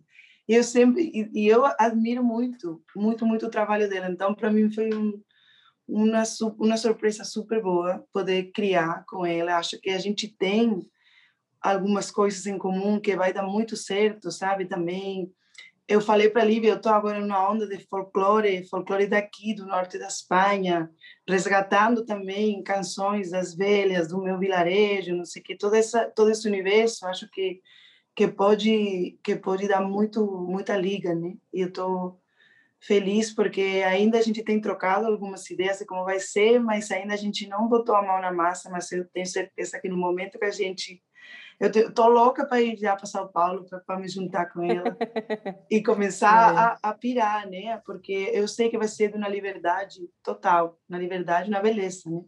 [0.47, 4.09] E eu sempre, e, e eu admiro muito, muito, muito o trabalho dela.
[4.09, 5.21] Então, para mim foi um,
[5.87, 6.23] uma,
[6.57, 9.57] uma surpresa super boa poder criar com ela.
[9.57, 10.79] Acho que a gente tem
[11.61, 14.65] algumas coisas em comum que vai dar muito certo, sabe?
[14.65, 15.29] Também
[15.87, 19.65] eu falei para a Lívia, eu estou agora numa onda de folclore, folclore daqui, do
[19.65, 20.89] norte da Espanha,
[21.27, 26.29] resgatando também canções das velhas, do meu vilarejo, não sei o que, todo, essa, todo
[26.29, 27.61] esse universo, acho que
[28.15, 31.35] que pode que pode dar muito muita liga, né?
[31.53, 32.19] E eu estou
[32.81, 37.13] feliz porque ainda a gente tem trocado algumas ideias de como vai ser, mas ainda
[37.13, 40.39] a gente não botou a mão na massa, mas eu tenho certeza que no momento
[40.39, 41.01] que a gente
[41.59, 44.95] eu tô louca para ir já para São Paulo para me juntar com ela
[45.69, 46.57] e começar é.
[46.57, 47.81] a, a, pirar, né?
[47.85, 52.21] Porque eu sei que vai ser uma liberdade total, na liberdade, na beleza, né?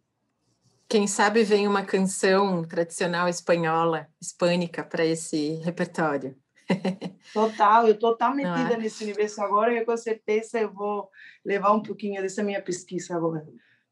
[0.87, 6.35] Quem sabe vem uma canção tradicional espanhola, hispânica, para esse repertório.
[7.31, 8.77] Total, eu estou tão metida é?
[8.77, 11.09] nesse universo agora que com certeza eu vou
[11.45, 13.45] levar um pouquinho dessa minha pesquisa agora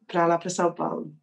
[0.08, 1.14] para lá para São Paulo.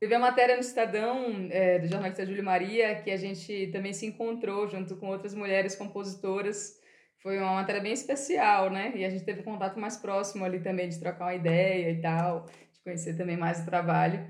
[0.00, 4.06] Teve a matéria no Estadão, é, do jornalista Júlio Maria, que a gente também se
[4.06, 6.80] encontrou junto com outras mulheres compositoras.
[7.18, 8.92] Foi uma matéria bem especial, né?
[8.96, 12.46] E a gente teve contato mais próximo ali também, de trocar uma ideia e tal,
[12.72, 14.26] de conhecer também mais o trabalho.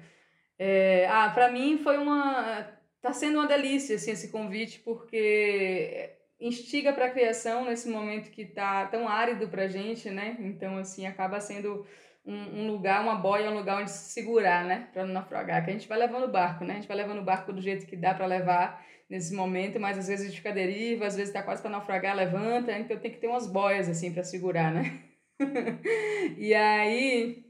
[0.59, 2.69] É, ah, para mim foi uma.
[3.01, 8.45] Tá sendo uma delícia assim, esse convite, porque instiga para a criação nesse momento que
[8.45, 10.37] tá tão árido para gente, né?
[10.41, 11.87] Então, assim, acaba sendo
[12.25, 14.89] um, um, lugar, uma boia, um lugar onde se segurar, né?
[14.93, 15.65] Para não naufragar.
[15.65, 16.75] Que a gente vai levando o barco, né?
[16.75, 19.99] A gente vai levando o barco do jeito que dá para levar nesse momento, mas
[19.99, 23.11] às vezes a gente fica deriva, às vezes está quase para naufragar, levanta, então tem
[23.11, 25.01] que ter umas boias assim para segurar, né?
[26.39, 27.45] e aí,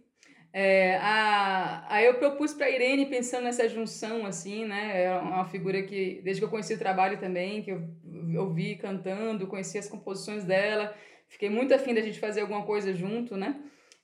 [0.54, 5.04] é, a, eu propus para Irene pensando nessa junção assim, né?
[5.04, 7.82] É uma figura que desde que eu conheci o trabalho também, que eu
[8.38, 10.96] ouvi cantando, conheci as composições dela,
[11.28, 13.60] fiquei muito afim da gente fazer alguma coisa junto, né?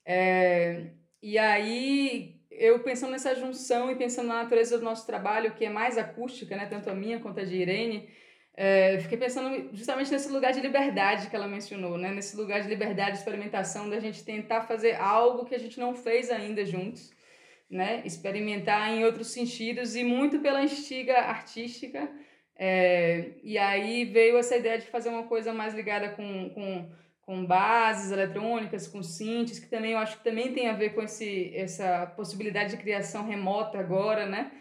[0.07, 5.65] É, e aí, eu pensando nessa junção e pensando na natureza do nosso trabalho, que
[5.65, 8.09] é mais acústica, né, tanto a minha quanto a de Irene,
[8.57, 12.11] é, fiquei pensando justamente nesse lugar de liberdade que ela mencionou, né?
[12.11, 15.95] nesse lugar de liberdade, de experimentação, da gente tentar fazer algo que a gente não
[15.95, 17.13] fez ainda juntos,
[17.69, 18.03] né?
[18.07, 22.11] experimentar em outros sentidos e muito pela instiga artística.
[22.59, 26.91] É, e aí veio essa ideia de fazer uma coisa mais ligada com, com
[27.27, 31.03] com bases eletrônicas, com synths, que também eu acho que também tem a ver com
[31.03, 34.53] esse, essa possibilidade de criação remota agora, né?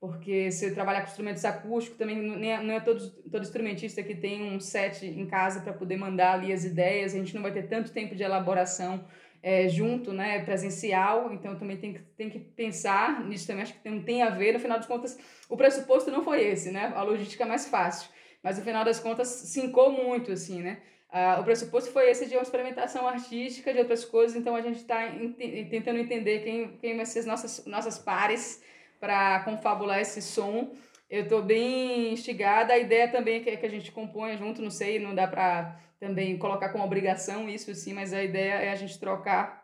[0.00, 4.14] Porque se trabalhar com instrumentos acústicos, também não é, não é todo, todo instrumentista que
[4.14, 7.52] tem um set em casa para poder mandar ali as ideias, a gente não vai
[7.52, 9.04] ter tanto tempo de elaboração
[9.42, 13.80] é, junto, né, presencial, então também tem que, tem que pensar nisso também, acho que
[13.80, 17.02] tem, tem a ver, no final das contas, o pressuposto não foi esse, né, a
[17.02, 18.08] logística é mais fácil,
[18.42, 20.78] mas no final das contas sincou muito, assim, né,
[21.12, 24.78] Uh, o pressuposto foi esse de uma experimentação artística de outras coisas, então a gente
[24.78, 25.36] está ent
[25.68, 28.62] tentando entender quem, quem vai ser as nossas, nossas pares
[28.98, 30.72] para confabular esse som.
[31.10, 32.72] Eu estou bem instigada.
[32.72, 35.78] A ideia também é que, que a gente componha junto, não sei, não dá para
[36.00, 39.62] também colocar como obrigação isso sim, mas a ideia é a gente trocar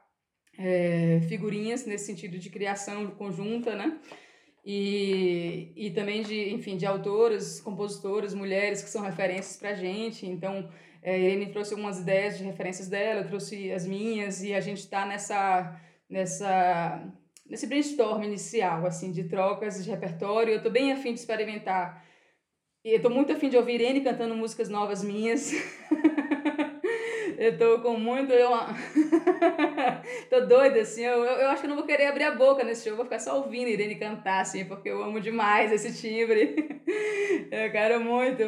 [0.58, 3.98] é, figurinhas nesse sentido de criação conjunta, né?
[4.70, 10.26] E, e também de, enfim, de autoras, compositoras, mulheres que são referências para a gente.
[10.26, 10.68] Então,
[11.02, 15.06] é, Irene trouxe algumas ideias de referências dela, trouxe as minhas, e a gente está
[15.06, 15.74] nessa,
[16.06, 17.02] nessa,
[17.48, 20.52] nesse brainstorm inicial, assim, de trocas de repertório.
[20.52, 22.04] Eu estou bem afim de experimentar.
[22.84, 25.50] E eu estou muito afim de ouvir Irene cantando músicas novas minhas.
[27.38, 28.32] Eu tô com muito.
[28.32, 28.50] Eu...
[30.28, 31.04] tô doida, assim.
[31.04, 32.92] Eu, eu, eu, acho que eu não vou querer abrir a boca nesse show.
[32.92, 36.82] Eu vou ficar só ouvindo Irene cantar, assim, porque eu amo demais esse timbre.
[37.52, 38.42] eu quero muito.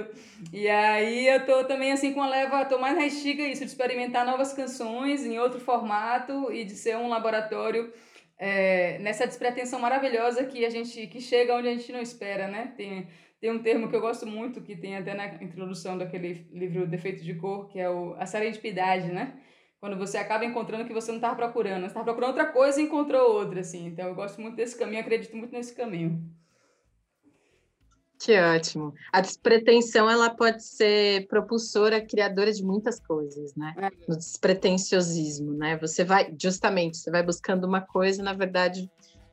[0.52, 2.64] E aí eu tô também, assim, com a leva.
[2.64, 6.96] Tô mais na estiga isso, de experimentar novas canções em outro formato e de ser
[6.96, 7.92] um laboratório.
[8.36, 12.72] É, nessa despretensão maravilhosa que a gente que chega onde a gente não espera, né?
[12.76, 13.06] Tem,
[13.40, 17.24] tem um termo que eu gosto muito, que tem até na introdução daquele livro Defeito
[17.24, 19.40] de Cor, que é o, a serendipidade, né?
[19.80, 21.80] Quando você acaba encontrando o que você não estava procurando.
[21.80, 23.86] Você estava procurando outra coisa e encontrou outra, assim.
[23.86, 26.22] Então, eu gosto muito desse caminho, acredito muito nesse caminho.
[28.20, 28.92] Que ótimo.
[29.10, 33.74] A despretensão, ela pode ser propulsora, criadora de muitas coisas, né?
[33.78, 33.90] É.
[34.06, 35.78] No despretensiosismo, né?
[35.78, 38.90] Você vai, justamente, você vai buscando uma coisa, na verdade,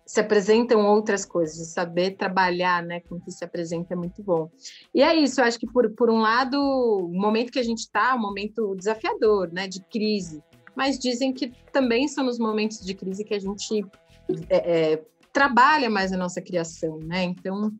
[0.07, 4.49] se apresentam outras coisas, saber trabalhar né, com o que se apresenta é muito bom.
[4.95, 7.79] E é isso, eu acho que por, por um lado, o momento que a gente
[7.79, 10.41] está, um momento desafiador, né, de crise,
[10.73, 13.85] mas dizem que também são nos momentos de crise que a gente
[14.49, 17.23] é, é, trabalha mais a nossa criação, né?
[17.23, 17.73] Então,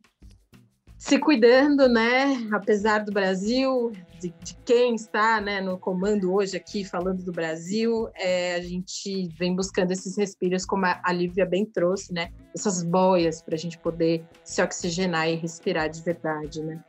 [1.08, 2.50] se cuidando, né?
[2.52, 8.10] Apesar do Brasil, de, de quem está né, no comando hoje aqui falando do Brasil,
[8.14, 12.30] é, a gente vem buscando esses respiros, como a, Lívia bem trouxe, né?
[12.54, 16.84] Essas boias para a gente poder se oxigenar e respirar de verdade, né?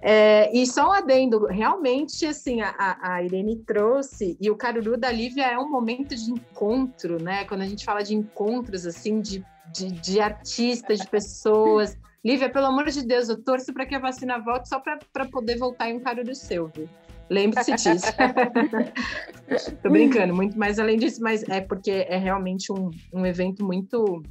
[0.00, 5.12] É, e só um adendo, realmente, assim, a, a Irene trouxe, e o Caruru da
[5.12, 7.44] Lívia é um momento de encontro, né?
[7.44, 12.66] Quando a gente fala de encontros, assim, de, de, de artistas, de pessoas Lívia, pelo
[12.66, 15.96] amor de Deus, eu torço para que a vacina volte só para poder voltar em
[15.96, 16.88] um cara do seu, viu?
[17.28, 18.06] Lembre-se disso.
[19.82, 24.22] Tô brincando, muito mais além disso, mas é porque é realmente um, um evento muito.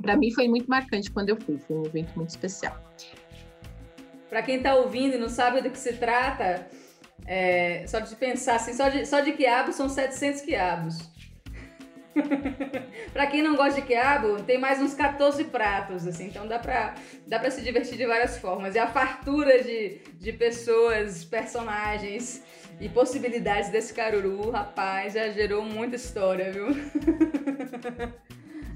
[0.00, 2.76] Para mim foi muito marcante quando eu fui, foi um evento muito especial.
[4.28, 6.68] Para quem está ouvindo e não sabe do que se trata,
[7.26, 11.11] é, só de pensar assim, só de, só de quiabos são 700 quiabos.
[13.12, 16.94] para quem não gosta de quiabo, tem mais uns 14 pratos, assim, então dá pra,
[17.26, 18.74] dá pra se divertir de várias formas.
[18.74, 22.42] E a fartura de, de pessoas, personagens
[22.80, 26.68] e possibilidades desse caruru, rapaz, já gerou muita história, viu?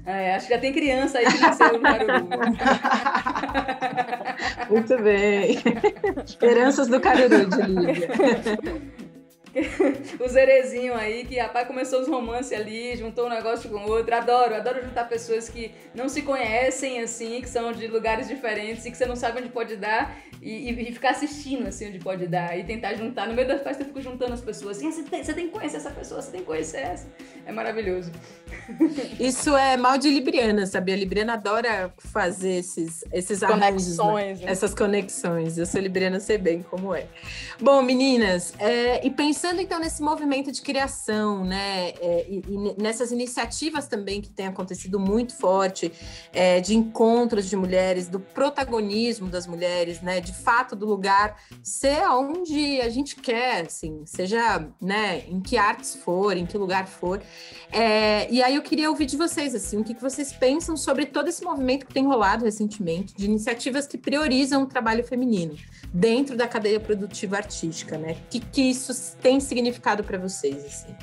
[0.07, 2.29] É, acho que já tem criança aí que nasceu no Caruru.
[4.71, 5.57] Muito bem.
[6.41, 8.07] Heranças do Caruru de Lívia.
[10.19, 14.13] o Zerezinho aí, que rapaz começou os romances ali, juntou um negócio com o outro.
[14.15, 18.91] Adoro, adoro juntar pessoas que não se conhecem assim, que são de lugares diferentes e
[18.91, 22.57] que você não sabe onde pode dar e, e, ficar assistindo assim onde pode dar
[22.57, 23.27] e tentar juntar.
[23.27, 24.77] No meio da festa eu fico juntando as pessoas.
[24.77, 27.07] Assim, você, tem, você tem que conhecer essa pessoa, você tem que conhecer essa.
[27.45, 28.11] É maravilhoso.
[29.19, 30.93] Isso é mal de Libriana, sabia?
[30.93, 34.45] A Libriana adora fazer esses, esses conexões, arranjos, né?
[34.45, 34.51] né?
[34.51, 35.57] essas conexões.
[35.57, 37.07] Eu sou Libriana, sei bem como é.
[37.59, 43.11] Bom, meninas, é, e pensando então nesse movimento de criação, né, é, e, e, nessas
[43.11, 45.91] iniciativas também que tem acontecido muito forte,
[46.33, 52.07] é, de encontros de mulheres, do protagonismo das mulheres, né, de fato do lugar ser
[52.09, 57.21] onde a gente quer, assim, seja, né, em que artes for, em que lugar for.
[57.71, 61.05] É, e aí eu queria ouvir de vocês, assim, o que, que vocês pensam sobre
[61.05, 65.55] todo esse movimento que tem rolado recentemente, de iniciativas que priorizam o trabalho feminino
[65.93, 68.13] dentro da cadeia produtiva artística, né?
[68.13, 70.95] O que, que isso tem significado para vocês, assim?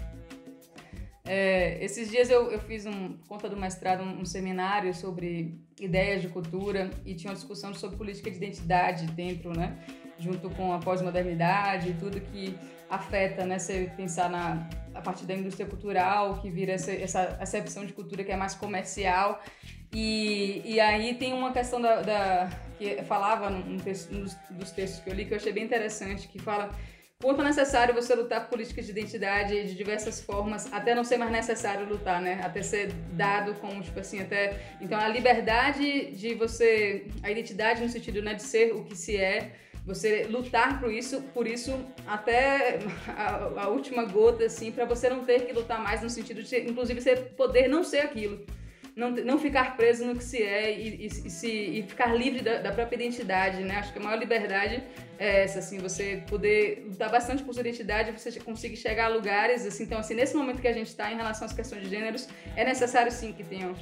[1.26, 5.58] É, esses dias eu, eu fiz, um, por conta do mestrado, um, um, seminário sobre
[5.80, 9.78] ideias de cultura e tinha uma discussão sobre política de identidade dentro, né?
[10.18, 12.54] Junto com a pós-modernidade e tudo que
[12.90, 13.58] afeta, né?
[13.58, 18.22] Você pensar na, a partir da indústria cultural, que vira essa, essa acepção de cultura
[18.22, 19.42] que é mais comercial.
[19.94, 23.78] E, e aí tem uma questão da, da que falava num
[24.10, 24.24] num
[24.58, 26.70] dos textos que eu li que eu achei bem interessante, que fala
[27.20, 31.16] quanto é necessário você lutar por políticas de identidade de diversas formas, até não ser
[31.16, 32.40] mais necessário lutar, né?
[32.42, 34.76] Até ser dado como, tipo assim, até...
[34.80, 37.06] Então, a liberdade de você...
[37.22, 39.52] A identidade no sentido, né, de ser o que se é,
[39.86, 41.72] você lutar por isso, por isso
[42.06, 42.78] até
[43.08, 46.56] a, a última gota, assim, para você não ter que lutar mais no sentido de,
[46.60, 48.44] inclusive, você poder não ser aquilo
[48.96, 52.42] não, não ficar preso no que se é e, e, e se, e ficar livre
[52.42, 53.76] da, da, própria identidade, né?
[53.76, 54.82] Acho que a maior liberdade
[55.18, 59.66] é essa, assim, você poder lutar bastante por sua identidade, você conseguir chegar a lugares,
[59.66, 62.28] assim, então, assim, nesse momento que a gente está em relação às questões de gêneros,
[62.56, 63.74] é necessário, sim, que tenham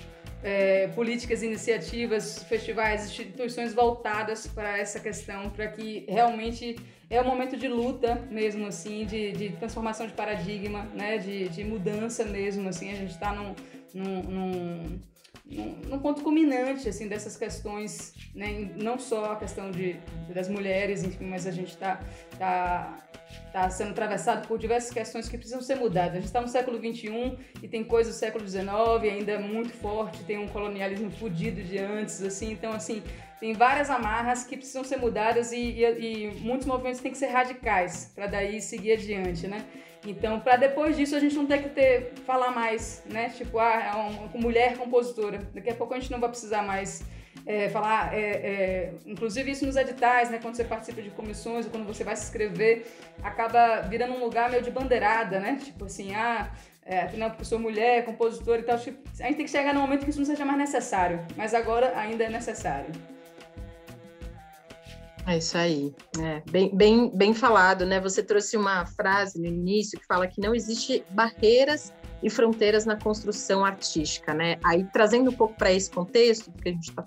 [0.42, 6.76] é, políticas, iniciativas, festivais, instituições voltadas para essa questão, para que realmente
[7.08, 11.64] é um momento de luta mesmo, assim, de, de transformação de paradigma, né, de, de
[11.64, 13.54] mudança mesmo, assim, a gente está num,
[13.94, 15.00] num, num
[15.44, 18.70] num, ponto culminante assim dessas questões, né?
[18.76, 19.96] não só a questão de,
[20.32, 22.00] das mulheres, enfim, mas a gente está
[22.38, 22.98] tá,
[23.52, 26.12] tá sendo atravessado por diversas questões que precisam ser mudadas.
[26.12, 28.66] A gente está no século XXI e tem coisas do século XIX
[29.10, 33.02] ainda muito forte, tem um colonialismo fudido de antes, assim, então assim
[33.42, 37.26] tem várias amarras que precisam ser mudadas e, e, e muitos movimentos têm que ser
[37.26, 39.66] radicais para daí seguir adiante, né?
[40.04, 43.28] Então, para depois disso a gente não ter que ter falar mais, né?
[43.30, 45.38] Tipo, ah, é uma, mulher compositora.
[45.54, 47.04] Daqui a pouco a gente não vai precisar mais
[47.46, 50.38] é, falar, é, é, inclusive isso nos editais, né?
[50.42, 52.86] Quando você participa de comissões ou quando você vai se inscrever,
[53.22, 55.58] acaba virando um lugar meio de bandeirada, né?
[55.62, 56.50] Tipo assim, ah,
[56.84, 58.78] é, não, porque eu sou mulher, compositora e tal.
[58.78, 61.54] Tipo, a gente tem que chegar no momento que isso não seja mais necessário, mas
[61.54, 62.90] agora ainda é necessário.
[65.26, 68.00] É isso aí, é, bem, bem, bem falado, né?
[68.00, 71.92] Você trouxe uma frase no início que fala que não existe barreiras
[72.22, 74.58] e fronteiras na construção artística, né?
[74.64, 77.06] Aí trazendo um pouco para esse contexto que a gente está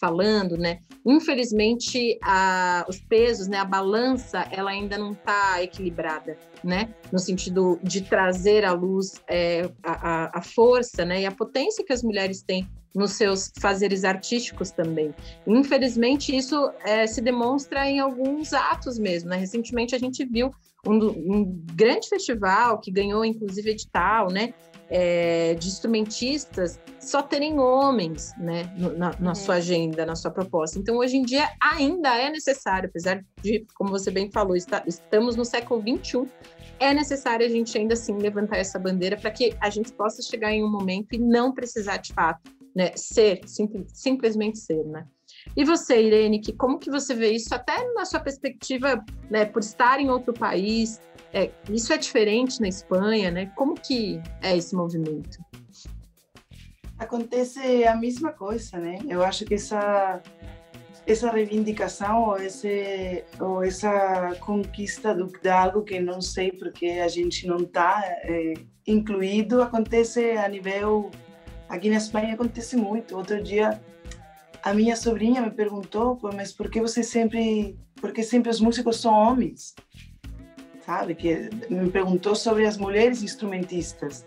[0.00, 0.78] falando, né?
[1.04, 3.58] Infelizmente, a, os pesos, né?
[3.58, 6.94] A balança, ela ainda não está equilibrada, né?
[7.10, 11.22] No sentido de trazer à luz é, a, a força, né?
[11.22, 15.14] E a potência que as mulheres têm nos seus fazeres artísticos também.
[15.46, 19.30] Infelizmente, isso é, se demonstra em alguns atos mesmo.
[19.30, 19.36] Né?
[19.36, 20.50] Recentemente, a gente viu
[20.86, 24.54] um, um, grande festival que ganhou, inclusive, edital, né?
[24.90, 29.34] É, de instrumentistas só terem homens né, na, na uhum.
[29.34, 30.78] sua agenda, na sua proposta.
[30.78, 35.36] Então, hoje em dia, ainda é necessário, apesar de, como você bem falou, está, estamos
[35.36, 36.26] no século XXI,
[36.80, 40.52] é necessário a gente ainda assim levantar essa bandeira para que a gente possa chegar
[40.52, 42.92] em um momento e não precisar, de fato, né?
[42.94, 45.04] Ser, sim, simplesmente ser, né?
[45.56, 49.60] E você, Irene, que como que você vê isso até na sua perspectiva, né, por
[49.60, 51.00] estar em outro país?
[51.32, 53.52] É, isso é diferente na Espanha, né?
[53.56, 55.38] Como que é esse movimento?
[56.96, 58.98] Acontece a mesma coisa, né?
[59.08, 60.22] Eu acho que essa
[61.04, 67.08] essa reivindicação ou, esse, ou essa conquista do, de algo que não sei porque a
[67.08, 68.52] gente não está é,
[68.86, 71.10] incluído acontece a nível
[71.68, 73.16] Aqui na Espanha acontece muito.
[73.16, 73.80] Outro dia
[74.62, 79.12] a minha sobrinha me perguntou, mas por que você sempre, porque sempre os músicos são
[79.12, 79.74] homens?
[80.84, 81.14] Sabe?
[81.14, 84.24] Que me perguntou sobre as mulheres instrumentistas.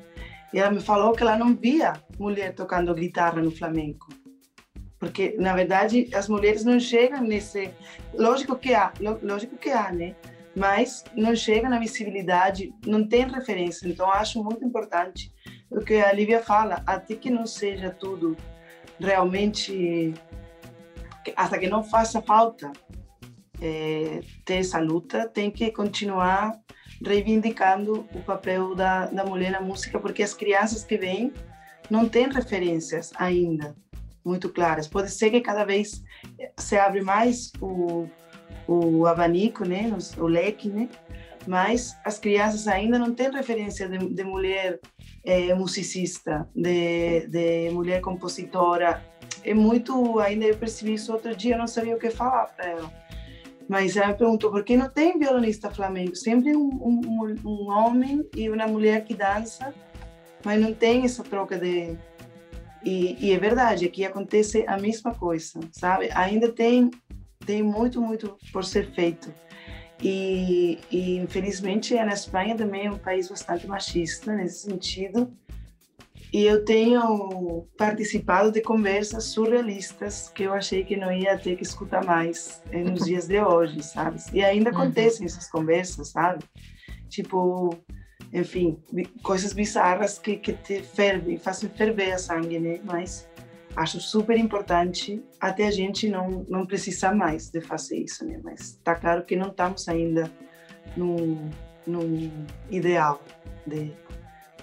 [0.54, 4.08] E ela me falou que ela não via mulher tocando guitarra no flamenco.
[5.00, 7.72] Porque, na verdade, as mulheres não chegam nesse...
[8.14, 10.16] Lógico que há, lógico que há, né?
[10.56, 13.88] Mas não chega na visibilidade, não tem referência.
[13.88, 15.32] Então, acho muito importante
[15.70, 18.36] o que a Lívia fala, até que não seja tudo
[19.00, 20.14] realmente,
[21.36, 22.72] até que não faça falta
[23.62, 26.60] é, ter essa luta, tem que continuar
[27.04, 31.32] reivindicando o papel da, da mulher na música, porque as crianças que vêm
[31.90, 33.76] não têm referências ainda
[34.24, 34.88] muito claras.
[34.88, 36.04] Pode ser que cada vez
[36.58, 38.08] se abre mais o,
[38.72, 40.90] o abanico, né, o leque, né,
[41.48, 44.80] mas as crianças ainda não têm referência de, de mulher
[45.24, 49.04] é, musicista, de, de mulher compositora.
[49.44, 53.02] É muito, ainda eu percebi isso outro dia, não sabia o que falar para ela.
[53.68, 56.16] Mas ela me perguntou por que não tem violonista flamenco?
[56.16, 59.74] Sempre um, um, um homem e uma mulher que dança,
[60.44, 61.98] mas não tem essa troca de.
[62.84, 66.10] E, e é verdade, aqui acontece a mesma coisa, sabe?
[66.14, 66.90] Ainda tem,
[67.52, 69.34] tem muito, muito por ser feito.
[70.02, 75.30] E, e infelizmente a Espanha também é um país bastante machista nesse sentido.
[76.32, 81.64] E eu tenho participado de conversas surrealistas que eu achei que não ia ter que
[81.64, 84.18] escutar mais eh, nos dias de hoje, sabe?
[84.32, 84.78] E ainda uhum.
[84.78, 86.46] acontecem essas conversas, sabe?
[87.10, 87.78] Tipo,
[88.32, 88.82] enfim,
[89.22, 92.80] coisas bizarras que, que te fervem, fazem ferver a sangue, né?
[92.86, 93.30] Mas
[93.76, 98.40] acho super importante até a gente não não precisar mais de fazer isso, né?
[98.44, 100.32] Mas está claro que não estamos ainda
[100.96, 101.50] no,
[101.86, 102.32] no
[102.70, 103.22] ideal
[103.66, 103.94] de,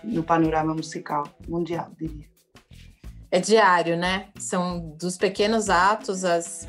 [0.03, 2.27] no panorama musical mundial, diria.
[3.31, 4.29] É diário, né?
[4.39, 6.69] São dos pequenos atos as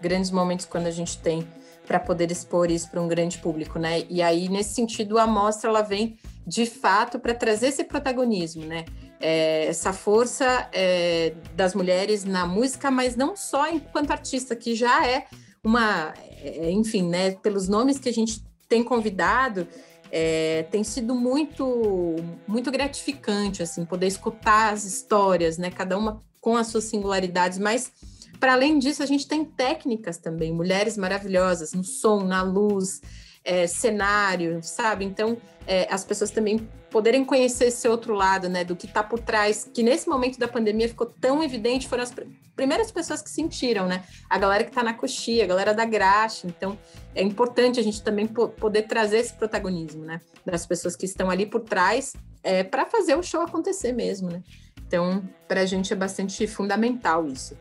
[0.00, 1.46] grandes momentos quando a gente tem
[1.86, 4.04] para poder expor isso para um grande público, né?
[4.08, 6.16] E aí nesse sentido a mostra ela vem
[6.46, 8.84] de fato para trazer esse protagonismo, né?
[9.20, 15.06] É, essa força é, das mulheres na música, mas não só enquanto artista, que já
[15.06, 15.26] é
[15.62, 19.68] uma, é, enfim, né, pelos nomes que a gente tem convidado,
[20.10, 22.16] é, tem sido muito
[22.46, 25.70] muito gratificante assim poder escutar as histórias, né?
[25.70, 27.92] Cada uma com as suas singularidades, mas
[28.40, 33.02] para além disso, a gente tem técnicas também, mulheres maravilhosas no som, na luz,
[33.50, 35.04] é, cenário, sabe?
[35.04, 35.36] Então,
[35.66, 39.68] é, as pessoas também poderem conhecer esse outro lado, né, do que está por trás,
[39.74, 42.22] que nesse momento da pandemia ficou tão evidente, foram as pr
[42.54, 44.04] primeiras pessoas que sentiram, né?
[44.28, 46.46] A galera que está na coxia, a galera da graxa.
[46.46, 46.78] Então,
[47.14, 50.20] é importante a gente também po poder trazer esse protagonismo, né?
[50.44, 54.42] Das pessoas que estão ali por trás, é, para fazer o show acontecer mesmo, né?
[54.86, 57.56] Então, para a gente é bastante fundamental isso.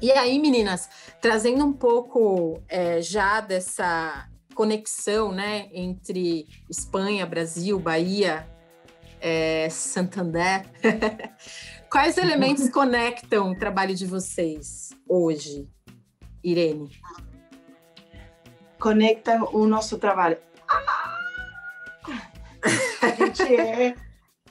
[0.00, 0.88] E aí, meninas,
[1.20, 8.46] trazendo um pouco é, já dessa conexão né, entre Espanha, Brasil, Bahia,
[9.20, 10.66] é, Santander.
[11.90, 15.68] Quais elementos conectam o trabalho de vocês hoje,
[16.42, 16.90] Irene?
[18.78, 20.38] Conectam o nosso trabalho.
[23.02, 23.94] A gente é.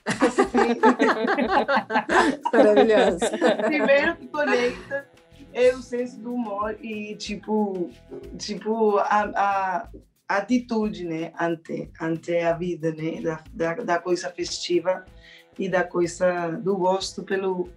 [2.53, 3.19] Maravilhoso.
[3.65, 5.10] Primeiro que conecta
[5.53, 7.89] é o senso do humor e tipo
[8.37, 9.89] tipo a, a
[10.27, 15.05] atitude né ante ante a vida né da, da, da, coisa festiva
[15.59, 17.69] e da coisa do gosto pelo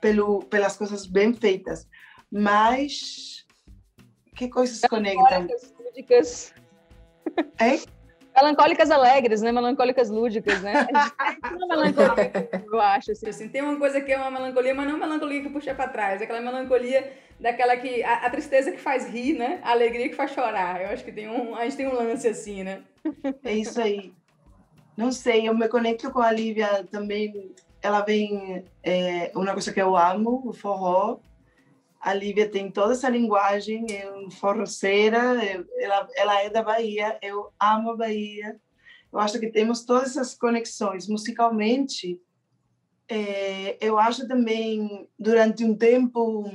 [0.00, 1.88] pelo pelas coisas bem feitas.
[2.30, 3.44] Mas
[4.34, 5.46] que coisas conectam?
[7.58, 7.95] é?
[8.36, 9.50] Melancólicas alegres, né?
[9.50, 10.86] Melancólicas lúdicas, né?
[11.56, 13.12] uma melancolia, eu acho.
[13.12, 13.28] Assim.
[13.28, 13.48] assim.
[13.48, 16.20] Tem uma coisa que é uma melancolia, mas não melancolia que puxa para trás.
[16.20, 18.02] Aquela melancolia daquela que...
[18.02, 19.60] A, a, tristeza que faz rir, né?
[19.62, 20.82] A alegria que faz chorar.
[20.82, 21.54] Eu acho que tem um...
[21.54, 22.82] A gente tem um lance assim, né?
[23.42, 24.12] É isso aí.
[24.96, 27.54] Não sei, eu me conecto com a Lívia também.
[27.82, 28.64] Ela vem...
[28.82, 31.18] É, uma coisa que eu amo, o forró
[32.06, 35.18] a Lívia tem toda essa linguagem, é forroceira,
[35.76, 38.60] ela, ela é da Bahia, eu amo a Bahia.
[39.12, 41.08] Eu acho que temos todas essas conexões.
[41.08, 42.20] Musicalmente,
[43.08, 46.48] é, eu acho também, durante um tempo,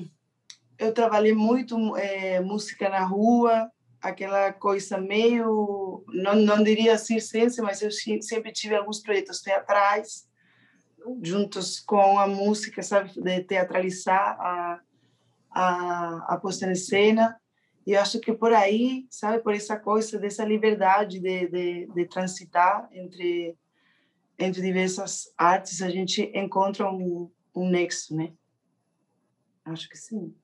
[0.79, 3.69] eu trabalhei muito é, música na rua,
[4.01, 10.25] aquela coisa meio, não, não diria circense, mas eu sempre tive alguns projetos teatrais,
[11.21, 14.79] juntos com a música, sabe, de teatralizar a
[15.51, 17.37] a, a posta em cena.
[17.85, 22.87] E acho que por aí, sabe, por essa coisa dessa liberdade de, de, de transitar
[22.91, 23.57] entre
[24.39, 28.33] entre diversas artes, a gente encontra um, um nexo, né?
[29.63, 30.35] Acho que sim.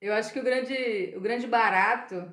[0.00, 2.32] Eu acho que o grande, o grande barato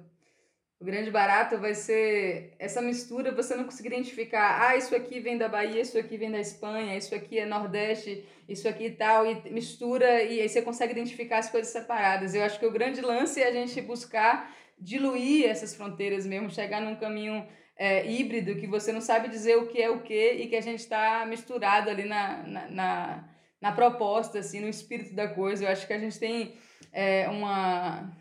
[0.83, 5.37] o grande barato vai ser essa mistura, você não conseguir identificar, ah, isso aqui vem
[5.37, 9.49] da Bahia, isso aqui vem da Espanha, isso aqui é Nordeste, isso aqui tal, e
[9.49, 12.35] mistura, e aí você consegue identificar as coisas separadas.
[12.35, 16.81] Eu acho que o grande lance é a gente buscar diluir essas fronteiras mesmo, chegar
[16.81, 20.47] num caminho é, híbrido, que você não sabe dizer o que é o que, e
[20.49, 23.29] que a gente está misturado ali na, na, na,
[23.61, 25.63] na, proposta, assim, no espírito da coisa.
[25.63, 26.55] Eu acho que a gente tem
[26.91, 28.13] é, uma,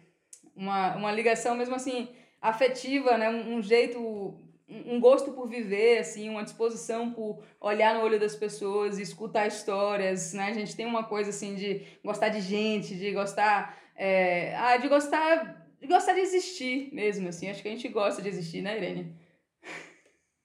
[0.55, 3.31] uma, uma ligação mesmo assim afetiva, né?
[3.31, 4.35] Um, um, jeito,
[4.69, 9.47] um gosto por viver, assim, uma disposição por olhar no olho das pessoas e escutar
[9.47, 10.49] histórias, né?
[10.49, 14.89] A gente tem uma coisa assim de gostar de gente, de gostar, é, ah, de
[14.89, 17.49] gostar, de gostar de existir mesmo, assim.
[17.49, 19.15] Acho que a gente gosta de existir, né, Irene?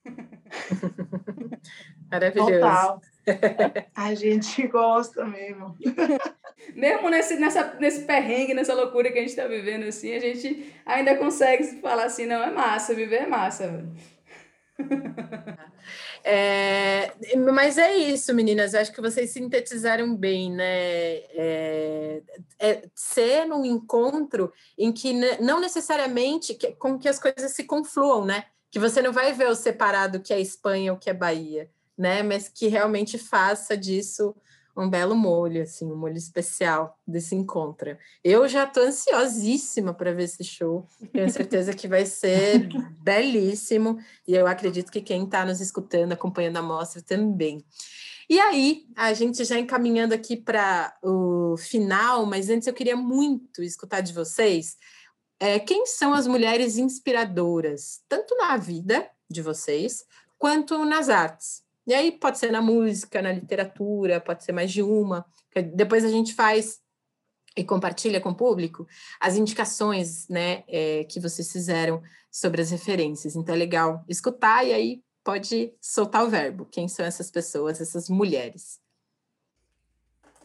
[2.12, 2.52] Maravilhoso.
[2.52, 3.02] Total.
[3.96, 5.78] A gente gosta mesmo.
[6.76, 10.74] Mesmo nesse, nessa, nesse perrengue, nessa loucura que a gente está vivendo, assim, a gente
[10.86, 13.86] ainda consegue falar assim, não, é massa, viver é massa.
[16.24, 18.76] É, mas é isso, meninas.
[18.76, 20.66] Acho que vocês sintetizaram bem, né?
[20.66, 22.22] É,
[22.60, 28.26] é ser num encontro em que não necessariamente que, com que as coisas se confluam,
[28.26, 28.44] né?
[28.70, 32.24] Que você não vai ver o separado que é Espanha ou que é Bahia né?
[32.24, 34.36] Mas que realmente faça disso
[34.76, 37.98] um belo molho, assim, um molho especial desse encontro.
[38.24, 40.86] Eu já estou ansiosíssima para ver esse show.
[41.12, 42.70] Tenho certeza que vai ser
[43.02, 47.66] belíssimo e eu acredito que quem está nos escutando, acompanhando a mostra também.
[48.30, 53.64] E aí, a gente já encaminhando aqui para o final, mas antes eu queria muito
[53.64, 54.78] escutar de vocês
[55.40, 60.04] é, quem são as mulheres inspiradoras, tanto na vida de vocês,
[60.38, 61.64] quanto nas artes.
[61.88, 65.26] E aí pode ser na música, na literatura, pode ser mais de uma.
[65.74, 66.82] Depois a gente faz
[67.56, 68.86] e compartilha com o público
[69.20, 73.36] as indicações né, é, que vocês fizeram sobre as referências.
[73.38, 76.66] Então é legal escutar e aí pode soltar o verbo.
[76.66, 78.82] Quem são essas pessoas, essas mulheres?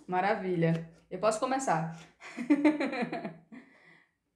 [0.06, 0.88] Maravilha.
[1.10, 1.98] Eu posso começar.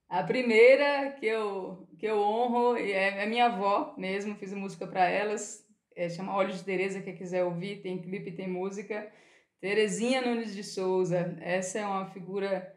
[0.09, 5.05] A primeira que eu, que eu honro é a minha avó mesmo, fiz música para
[5.09, 5.66] elas,
[5.97, 9.11] é, chama Olhos de Tereza, quem quiser ouvir, tem clipe, tem música.
[9.61, 12.71] Terezinha Nunes de Souza, essa é uma figura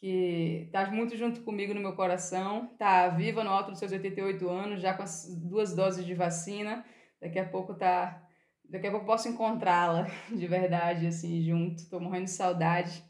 [0.00, 4.48] que está muito junto comigo no meu coração, está viva no alto dos seus 88
[4.48, 6.84] anos, já com as duas doses de vacina.
[7.20, 8.26] Daqui a pouco tá,
[8.64, 11.82] daqui a pouco posso encontrá-la de verdade assim junto.
[11.82, 13.04] Estou morrendo de saudade.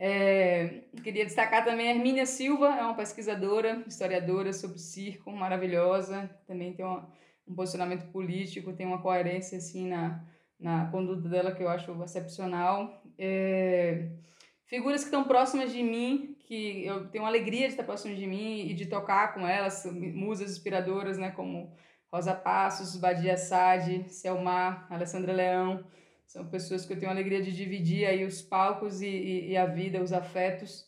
[0.00, 6.28] É, queria destacar também a Hermínia Silva, é uma pesquisadora, historiadora sobre circo, maravilhosa.
[6.46, 7.08] Também tem uma,
[7.46, 10.24] um posicionamento político, tem uma coerência assim na,
[10.58, 13.02] na conduta dela que eu acho excepcional.
[13.18, 14.08] É,
[14.66, 18.66] figuras que estão próximas de mim, que eu tenho alegria de estar próximo de mim
[18.68, 21.72] e de tocar com elas, musas inspiradoras, né, como
[22.12, 25.84] Rosa Passos, Badia Sade, Selmar, Alessandra Leão,
[26.26, 29.66] são pessoas que eu tenho alegria de dividir aí os palcos e, e, e, a
[29.66, 30.85] vida, os afetos.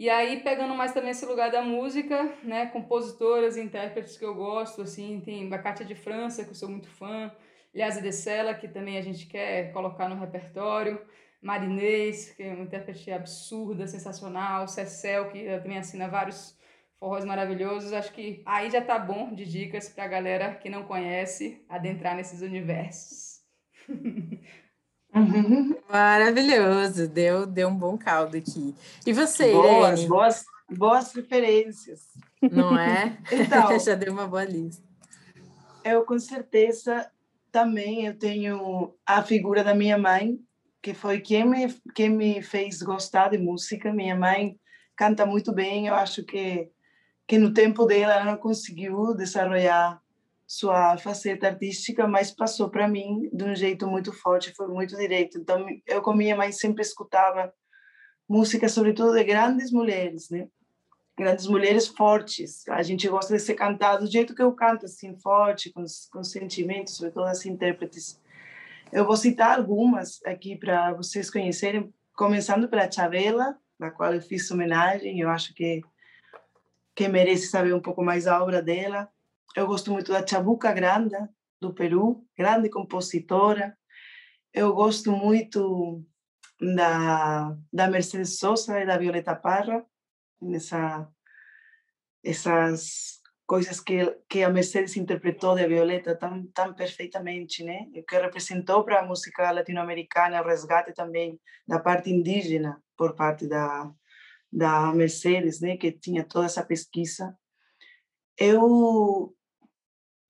[0.00, 4.34] E aí, pegando mais também esse lugar da música, né, compositoras e intérpretes que eu
[4.34, 7.30] gosto, assim, tem a de França, que eu sou muito fã,
[7.74, 10.98] Liasa de Sela, que também a gente quer colocar no repertório,
[11.42, 16.58] Marinês, que é uma intérprete absurda, sensacional, Cecel, que também assina vários
[16.98, 17.92] forrós maravilhosos.
[17.92, 22.16] Acho que aí já tá bom de dicas para a galera que não conhece adentrar
[22.16, 23.42] nesses universos.
[25.90, 28.74] Maravilhoso, deu, deu um bom caldo aqui.
[29.06, 30.08] E você, boas, Irene?
[30.08, 32.02] Boas, boas referências.
[32.40, 33.18] Não é?
[33.32, 34.82] Então, já deu uma boa lista.
[35.84, 37.10] Eu com certeza
[37.50, 40.38] também eu tenho a figura da minha mãe,
[40.82, 43.92] que foi quem me, quem me fez gostar de música.
[43.92, 44.58] Minha mãe
[44.96, 46.70] canta muito bem, eu acho que,
[47.26, 49.98] que no tempo dela ela não conseguiu desenvolver
[50.52, 55.38] sua faceta artística, mas passou para mim de um jeito muito forte, foi muito direto.
[55.38, 57.52] Então, eu com minha mãe sempre escutava
[58.28, 60.48] música, sobretudo de grandes mulheres, né?
[61.16, 62.66] Grandes mulheres fortes.
[62.68, 66.24] A gente gosta de ser cantado do jeito que eu canto, assim, forte, com, com
[66.24, 68.18] sentimentos, sobretudo as intérpretes
[68.92, 74.50] eu vou citar algumas aqui para vocês conhecerem, começando pela Chavela, da qual eu fiz
[74.50, 75.20] homenagem.
[75.20, 75.80] Eu acho que
[76.92, 79.08] que merece saber um pouco mais a obra dela.
[79.56, 81.28] Eu gosto muito da Chabuca Granda,
[81.60, 83.76] do Peru, grande compositora.
[84.52, 86.04] Eu gosto muito
[86.60, 89.84] da, da Mercedes Sosa e da Violeta Parra,
[90.40, 91.08] nessa,
[92.22, 97.88] essas coisas que, que a Mercedes interpretou de Violeta tão, tão perfeitamente, né?
[97.92, 103.48] E que representou para a música latino-americana o resgate também da parte indígena por parte
[103.48, 103.92] da,
[104.52, 105.76] da Mercedes, né?
[105.76, 107.36] Que tinha toda essa pesquisa.
[108.38, 109.34] Eu,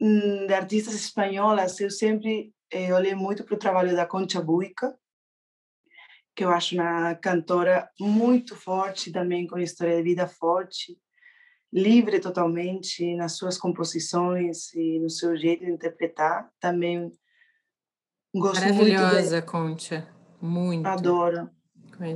[0.01, 4.96] de artistas espanholas, eu sempre eh, olhei muito para o trabalho da Concha Buica,
[6.34, 10.98] que eu acho uma cantora muito forte também, com história de vida forte,
[11.72, 16.51] livre totalmente nas suas composições e no seu jeito de interpretar.
[16.59, 17.12] Também
[18.34, 19.42] gosto Maravilhosa, muito de...
[19.42, 20.09] Concha.
[20.40, 20.86] Muito.
[20.86, 21.51] Adoro.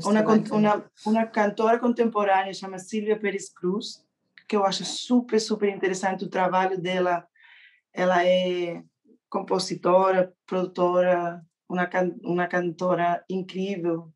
[0.03, 0.23] Uma,
[0.57, 4.03] uma, uma cantora contemporânea chama Silvia Pérez Cruz,
[4.49, 7.27] que eu acho super, super interessante o trabalho dela.
[7.95, 8.83] Ela é
[9.31, 11.89] compositora, produtora, uma,
[12.23, 14.13] uma cantora incrível.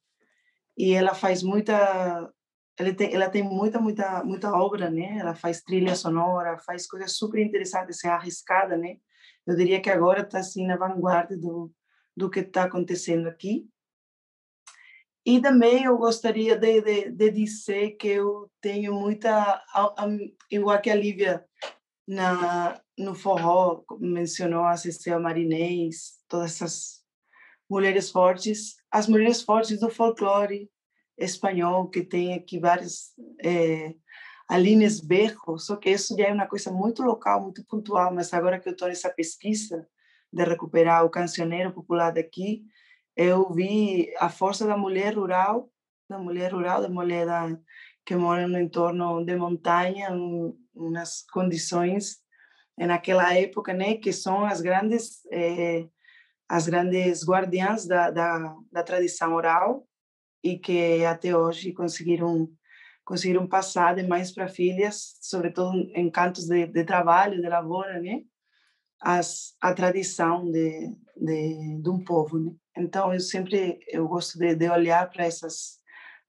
[0.76, 2.33] E ela faz muita
[2.79, 5.18] ela tem, ela tem muita, muita, muita obra, né?
[5.18, 8.99] Ela faz trilha sonora, faz coisas super interessantes, assim, arriscada, né?
[9.45, 11.72] Eu diria que agora está assim na vanguarda do
[12.18, 13.68] do que está acontecendo aqui.
[15.24, 19.62] E também eu gostaria de, de, de dizer que eu tenho muita,
[20.51, 21.45] igual que a Lívia
[22.07, 27.03] na no forró mencionou a Cecília Marinês, todas essas
[27.70, 30.70] mulheres fortes, as mulheres fortes do folclore,
[31.16, 33.12] espanhol, que tem aqui várias.
[33.42, 33.94] É,
[34.49, 38.59] Aline Esberro, só que isso já é uma coisa muito local, muito pontual, mas agora
[38.59, 39.86] que eu estou nessa pesquisa
[40.32, 42.64] de recuperar o cancioneiro popular daqui,
[43.14, 45.70] eu vi a força da mulher rural,
[46.09, 47.59] da mulher rural, da mulher da,
[48.07, 50.09] que mora no entorno de montanha,
[50.74, 52.22] nas condições
[52.87, 55.89] naquela época, né, que são as grandes eh,
[56.49, 59.87] as grandes guardiãs da, da, da tradição oral
[60.43, 62.49] e que até hoje conseguiram
[63.05, 68.20] conseguiram passar de mães para filhas, sobretudo em cantos de, de trabalho, de lavoura, né?
[69.01, 72.53] As, a tradição de, de, de um povo, né?
[72.76, 75.79] Então eu sempre eu gosto de, de olhar para essas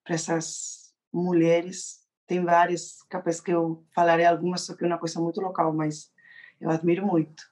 [0.03, 1.99] para essas mulheres.
[2.25, 6.09] Tem várias, capaz que eu falarei algumas, só que é uma coisa muito local, mas
[6.59, 7.43] eu admiro muito.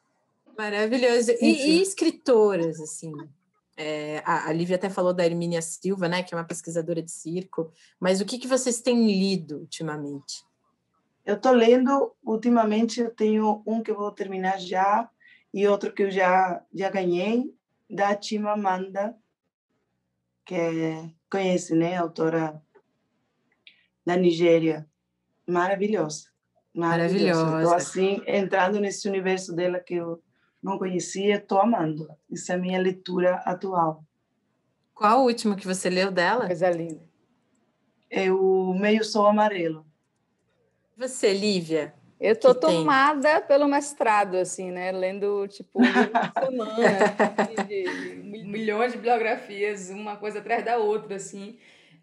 [0.58, 1.32] Maravilhoso.
[1.40, 3.14] E, e escritoras, assim,
[3.78, 7.12] é, a, a Lívia até falou da Hermínia Silva, né, que é uma pesquisadora de
[7.12, 10.44] circo, mas o que, que vocês têm lido ultimamente?
[11.24, 15.10] Eu estou lendo, ultimamente eu tenho um que eu vou terminar já
[15.54, 17.54] e outro que eu já, já ganhei,
[17.90, 19.16] da Chimamanda,
[20.46, 21.98] que é, conhece, né?
[21.98, 22.62] Autora
[24.06, 24.90] da Nigéria.
[25.46, 26.30] Maravilhosa.
[26.78, 27.58] Maravilhosa.
[27.58, 30.22] Estou assim, entrando nesse universo dela que eu
[30.62, 32.08] não conhecia, estou amando.
[32.32, 34.04] Essa é a minha leitura atual.
[34.94, 36.46] Qual o último que você leu dela?
[36.46, 37.02] Coisa linda.
[38.10, 39.86] É o Meio Sol Amarelo.
[40.96, 41.96] Você, Lívia?
[42.20, 42.78] Eu tô Que tem?
[42.78, 44.92] tomada pelo mestrado, assim, né?
[44.92, 46.74] Lendo, tipo, um semana,
[47.38, 51.58] assim, de, de milhões de biografias, uma coisa atrás da outra, assim.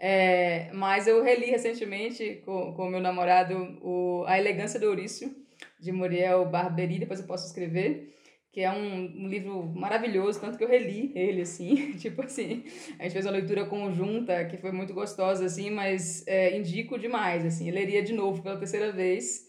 [0.06, 5.34] É, mas eu reli recentemente com o meu namorado o A Elegância do Ouriço,
[5.80, 8.14] de Muriel Barberi, depois eu posso escrever,
[8.52, 12.64] que é um, um livro maravilhoso, tanto que eu reli ele, assim, tipo assim,
[12.98, 17.42] a gente fez uma leitura conjunta que foi muito gostosa, assim, mas é, indico demais,
[17.42, 19.48] assim, leria de novo pela terceira vez,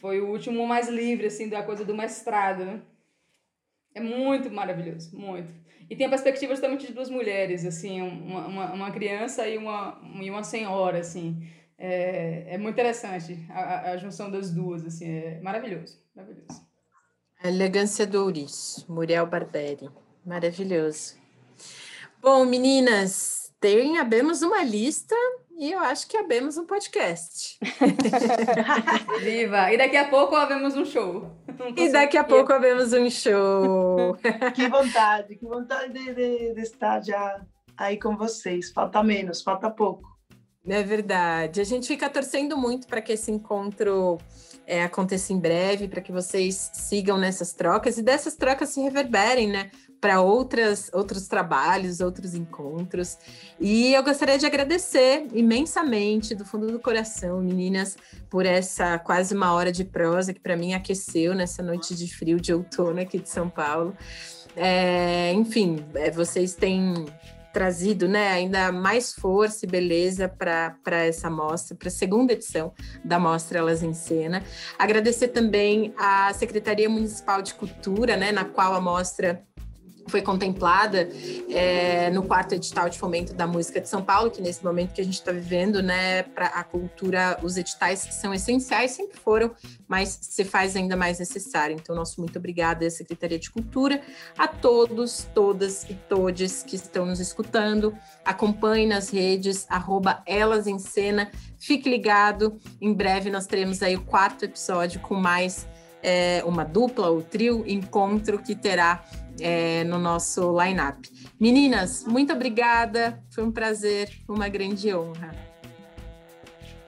[0.00, 2.82] foi o último mais livre, assim, da coisa do mestrado, né?
[3.94, 5.61] É muito maravilhoso, muito.
[5.90, 10.00] E tem a perspectiva justamente de duas mulheres, assim, uma, uma, uma criança e uma,
[10.20, 11.46] e uma senhora, assim.
[11.78, 16.62] É, é muito interessante a, a- junção das duas, assim, é maravilhoso, maravilhoso.
[17.42, 19.90] A Elegância do Ouriço, Muriel Barberi.
[20.24, 21.16] Maravilhoso.
[22.20, 25.16] Bom, meninas, tem, abemos uma lista
[25.62, 27.56] e eu acho que abemos um podcast.
[29.22, 29.72] Viva!
[29.72, 31.30] E daqui a pouco havemos um show.
[31.76, 34.16] E daqui a pouco abemos um show.
[34.56, 37.40] Que vontade, que vontade de, de- de estar já
[37.76, 38.72] aí com vocês.
[38.72, 40.02] Falta menos, falta pouco.
[40.66, 41.60] É verdade.
[41.60, 44.18] A gente fica torcendo muito para que esse encontro
[44.72, 49.46] é, aconteça em breve, para que vocês sigam nessas trocas e dessas trocas se reverberem,
[49.46, 49.70] né?
[50.00, 53.18] Para outras outros trabalhos, outros encontros.
[53.60, 57.98] E eu gostaria de agradecer imensamente, do fundo do coração, meninas,
[58.30, 62.40] por essa quase uma hora de prosa que para mim aqueceu nessa noite de frio
[62.40, 63.94] de outono aqui de São Paulo.
[64.56, 66.94] É, enfim, é, vocês têm
[67.52, 72.72] trazido né, ainda mais força e beleza para essa mostra, para a segunda edição
[73.04, 74.42] da Mostra Elas em Cena.
[74.78, 79.42] Agradecer também à Secretaria Municipal de Cultura, né, na qual a mostra
[80.08, 81.08] foi contemplada
[81.48, 85.00] é, no quarto edital de fomento da música de São Paulo, que nesse momento que
[85.00, 89.52] a gente está vivendo, né, para a cultura, os editais que são essenciais sempre foram,
[89.86, 91.76] mas se faz ainda mais necessário.
[91.78, 94.02] Então, nosso muito obrigada à Secretaria de Cultura,
[94.36, 97.96] a todos, todas e todes que estão nos escutando.
[98.24, 101.30] Acompanhe nas redes, arroba Elas em Cena.
[101.58, 105.66] Fique ligado, em breve nós teremos aí o quarto episódio com mais
[106.02, 109.04] é, uma dupla ou trio encontro que terá
[109.40, 111.08] é, no nosso line-up.
[111.38, 115.52] Meninas, muito obrigada, foi um prazer, uma grande honra.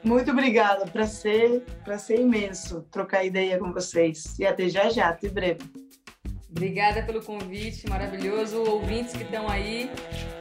[0.03, 4.39] Muito obrigada, prazer, prazer imenso trocar ideia com vocês.
[4.39, 5.63] E até já já, até breve.
[6.51, 8.63] Obrigada pelo convite maravilhoso.
[8.63, 9.91] Ouvintes que estão aí,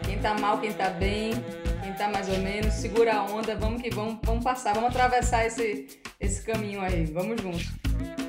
[0.06, 1.32] quem tá mal, quem tá bem,
[1.82, 5.46] quem tá mais ou menos, segura a onda, vamos que vamos, vamos passar, vamos atravessar
[5.46, 5.88] esse,
[6.20, 7.06] esse caminho aí.
[7.06, 8.23] Vamos junto.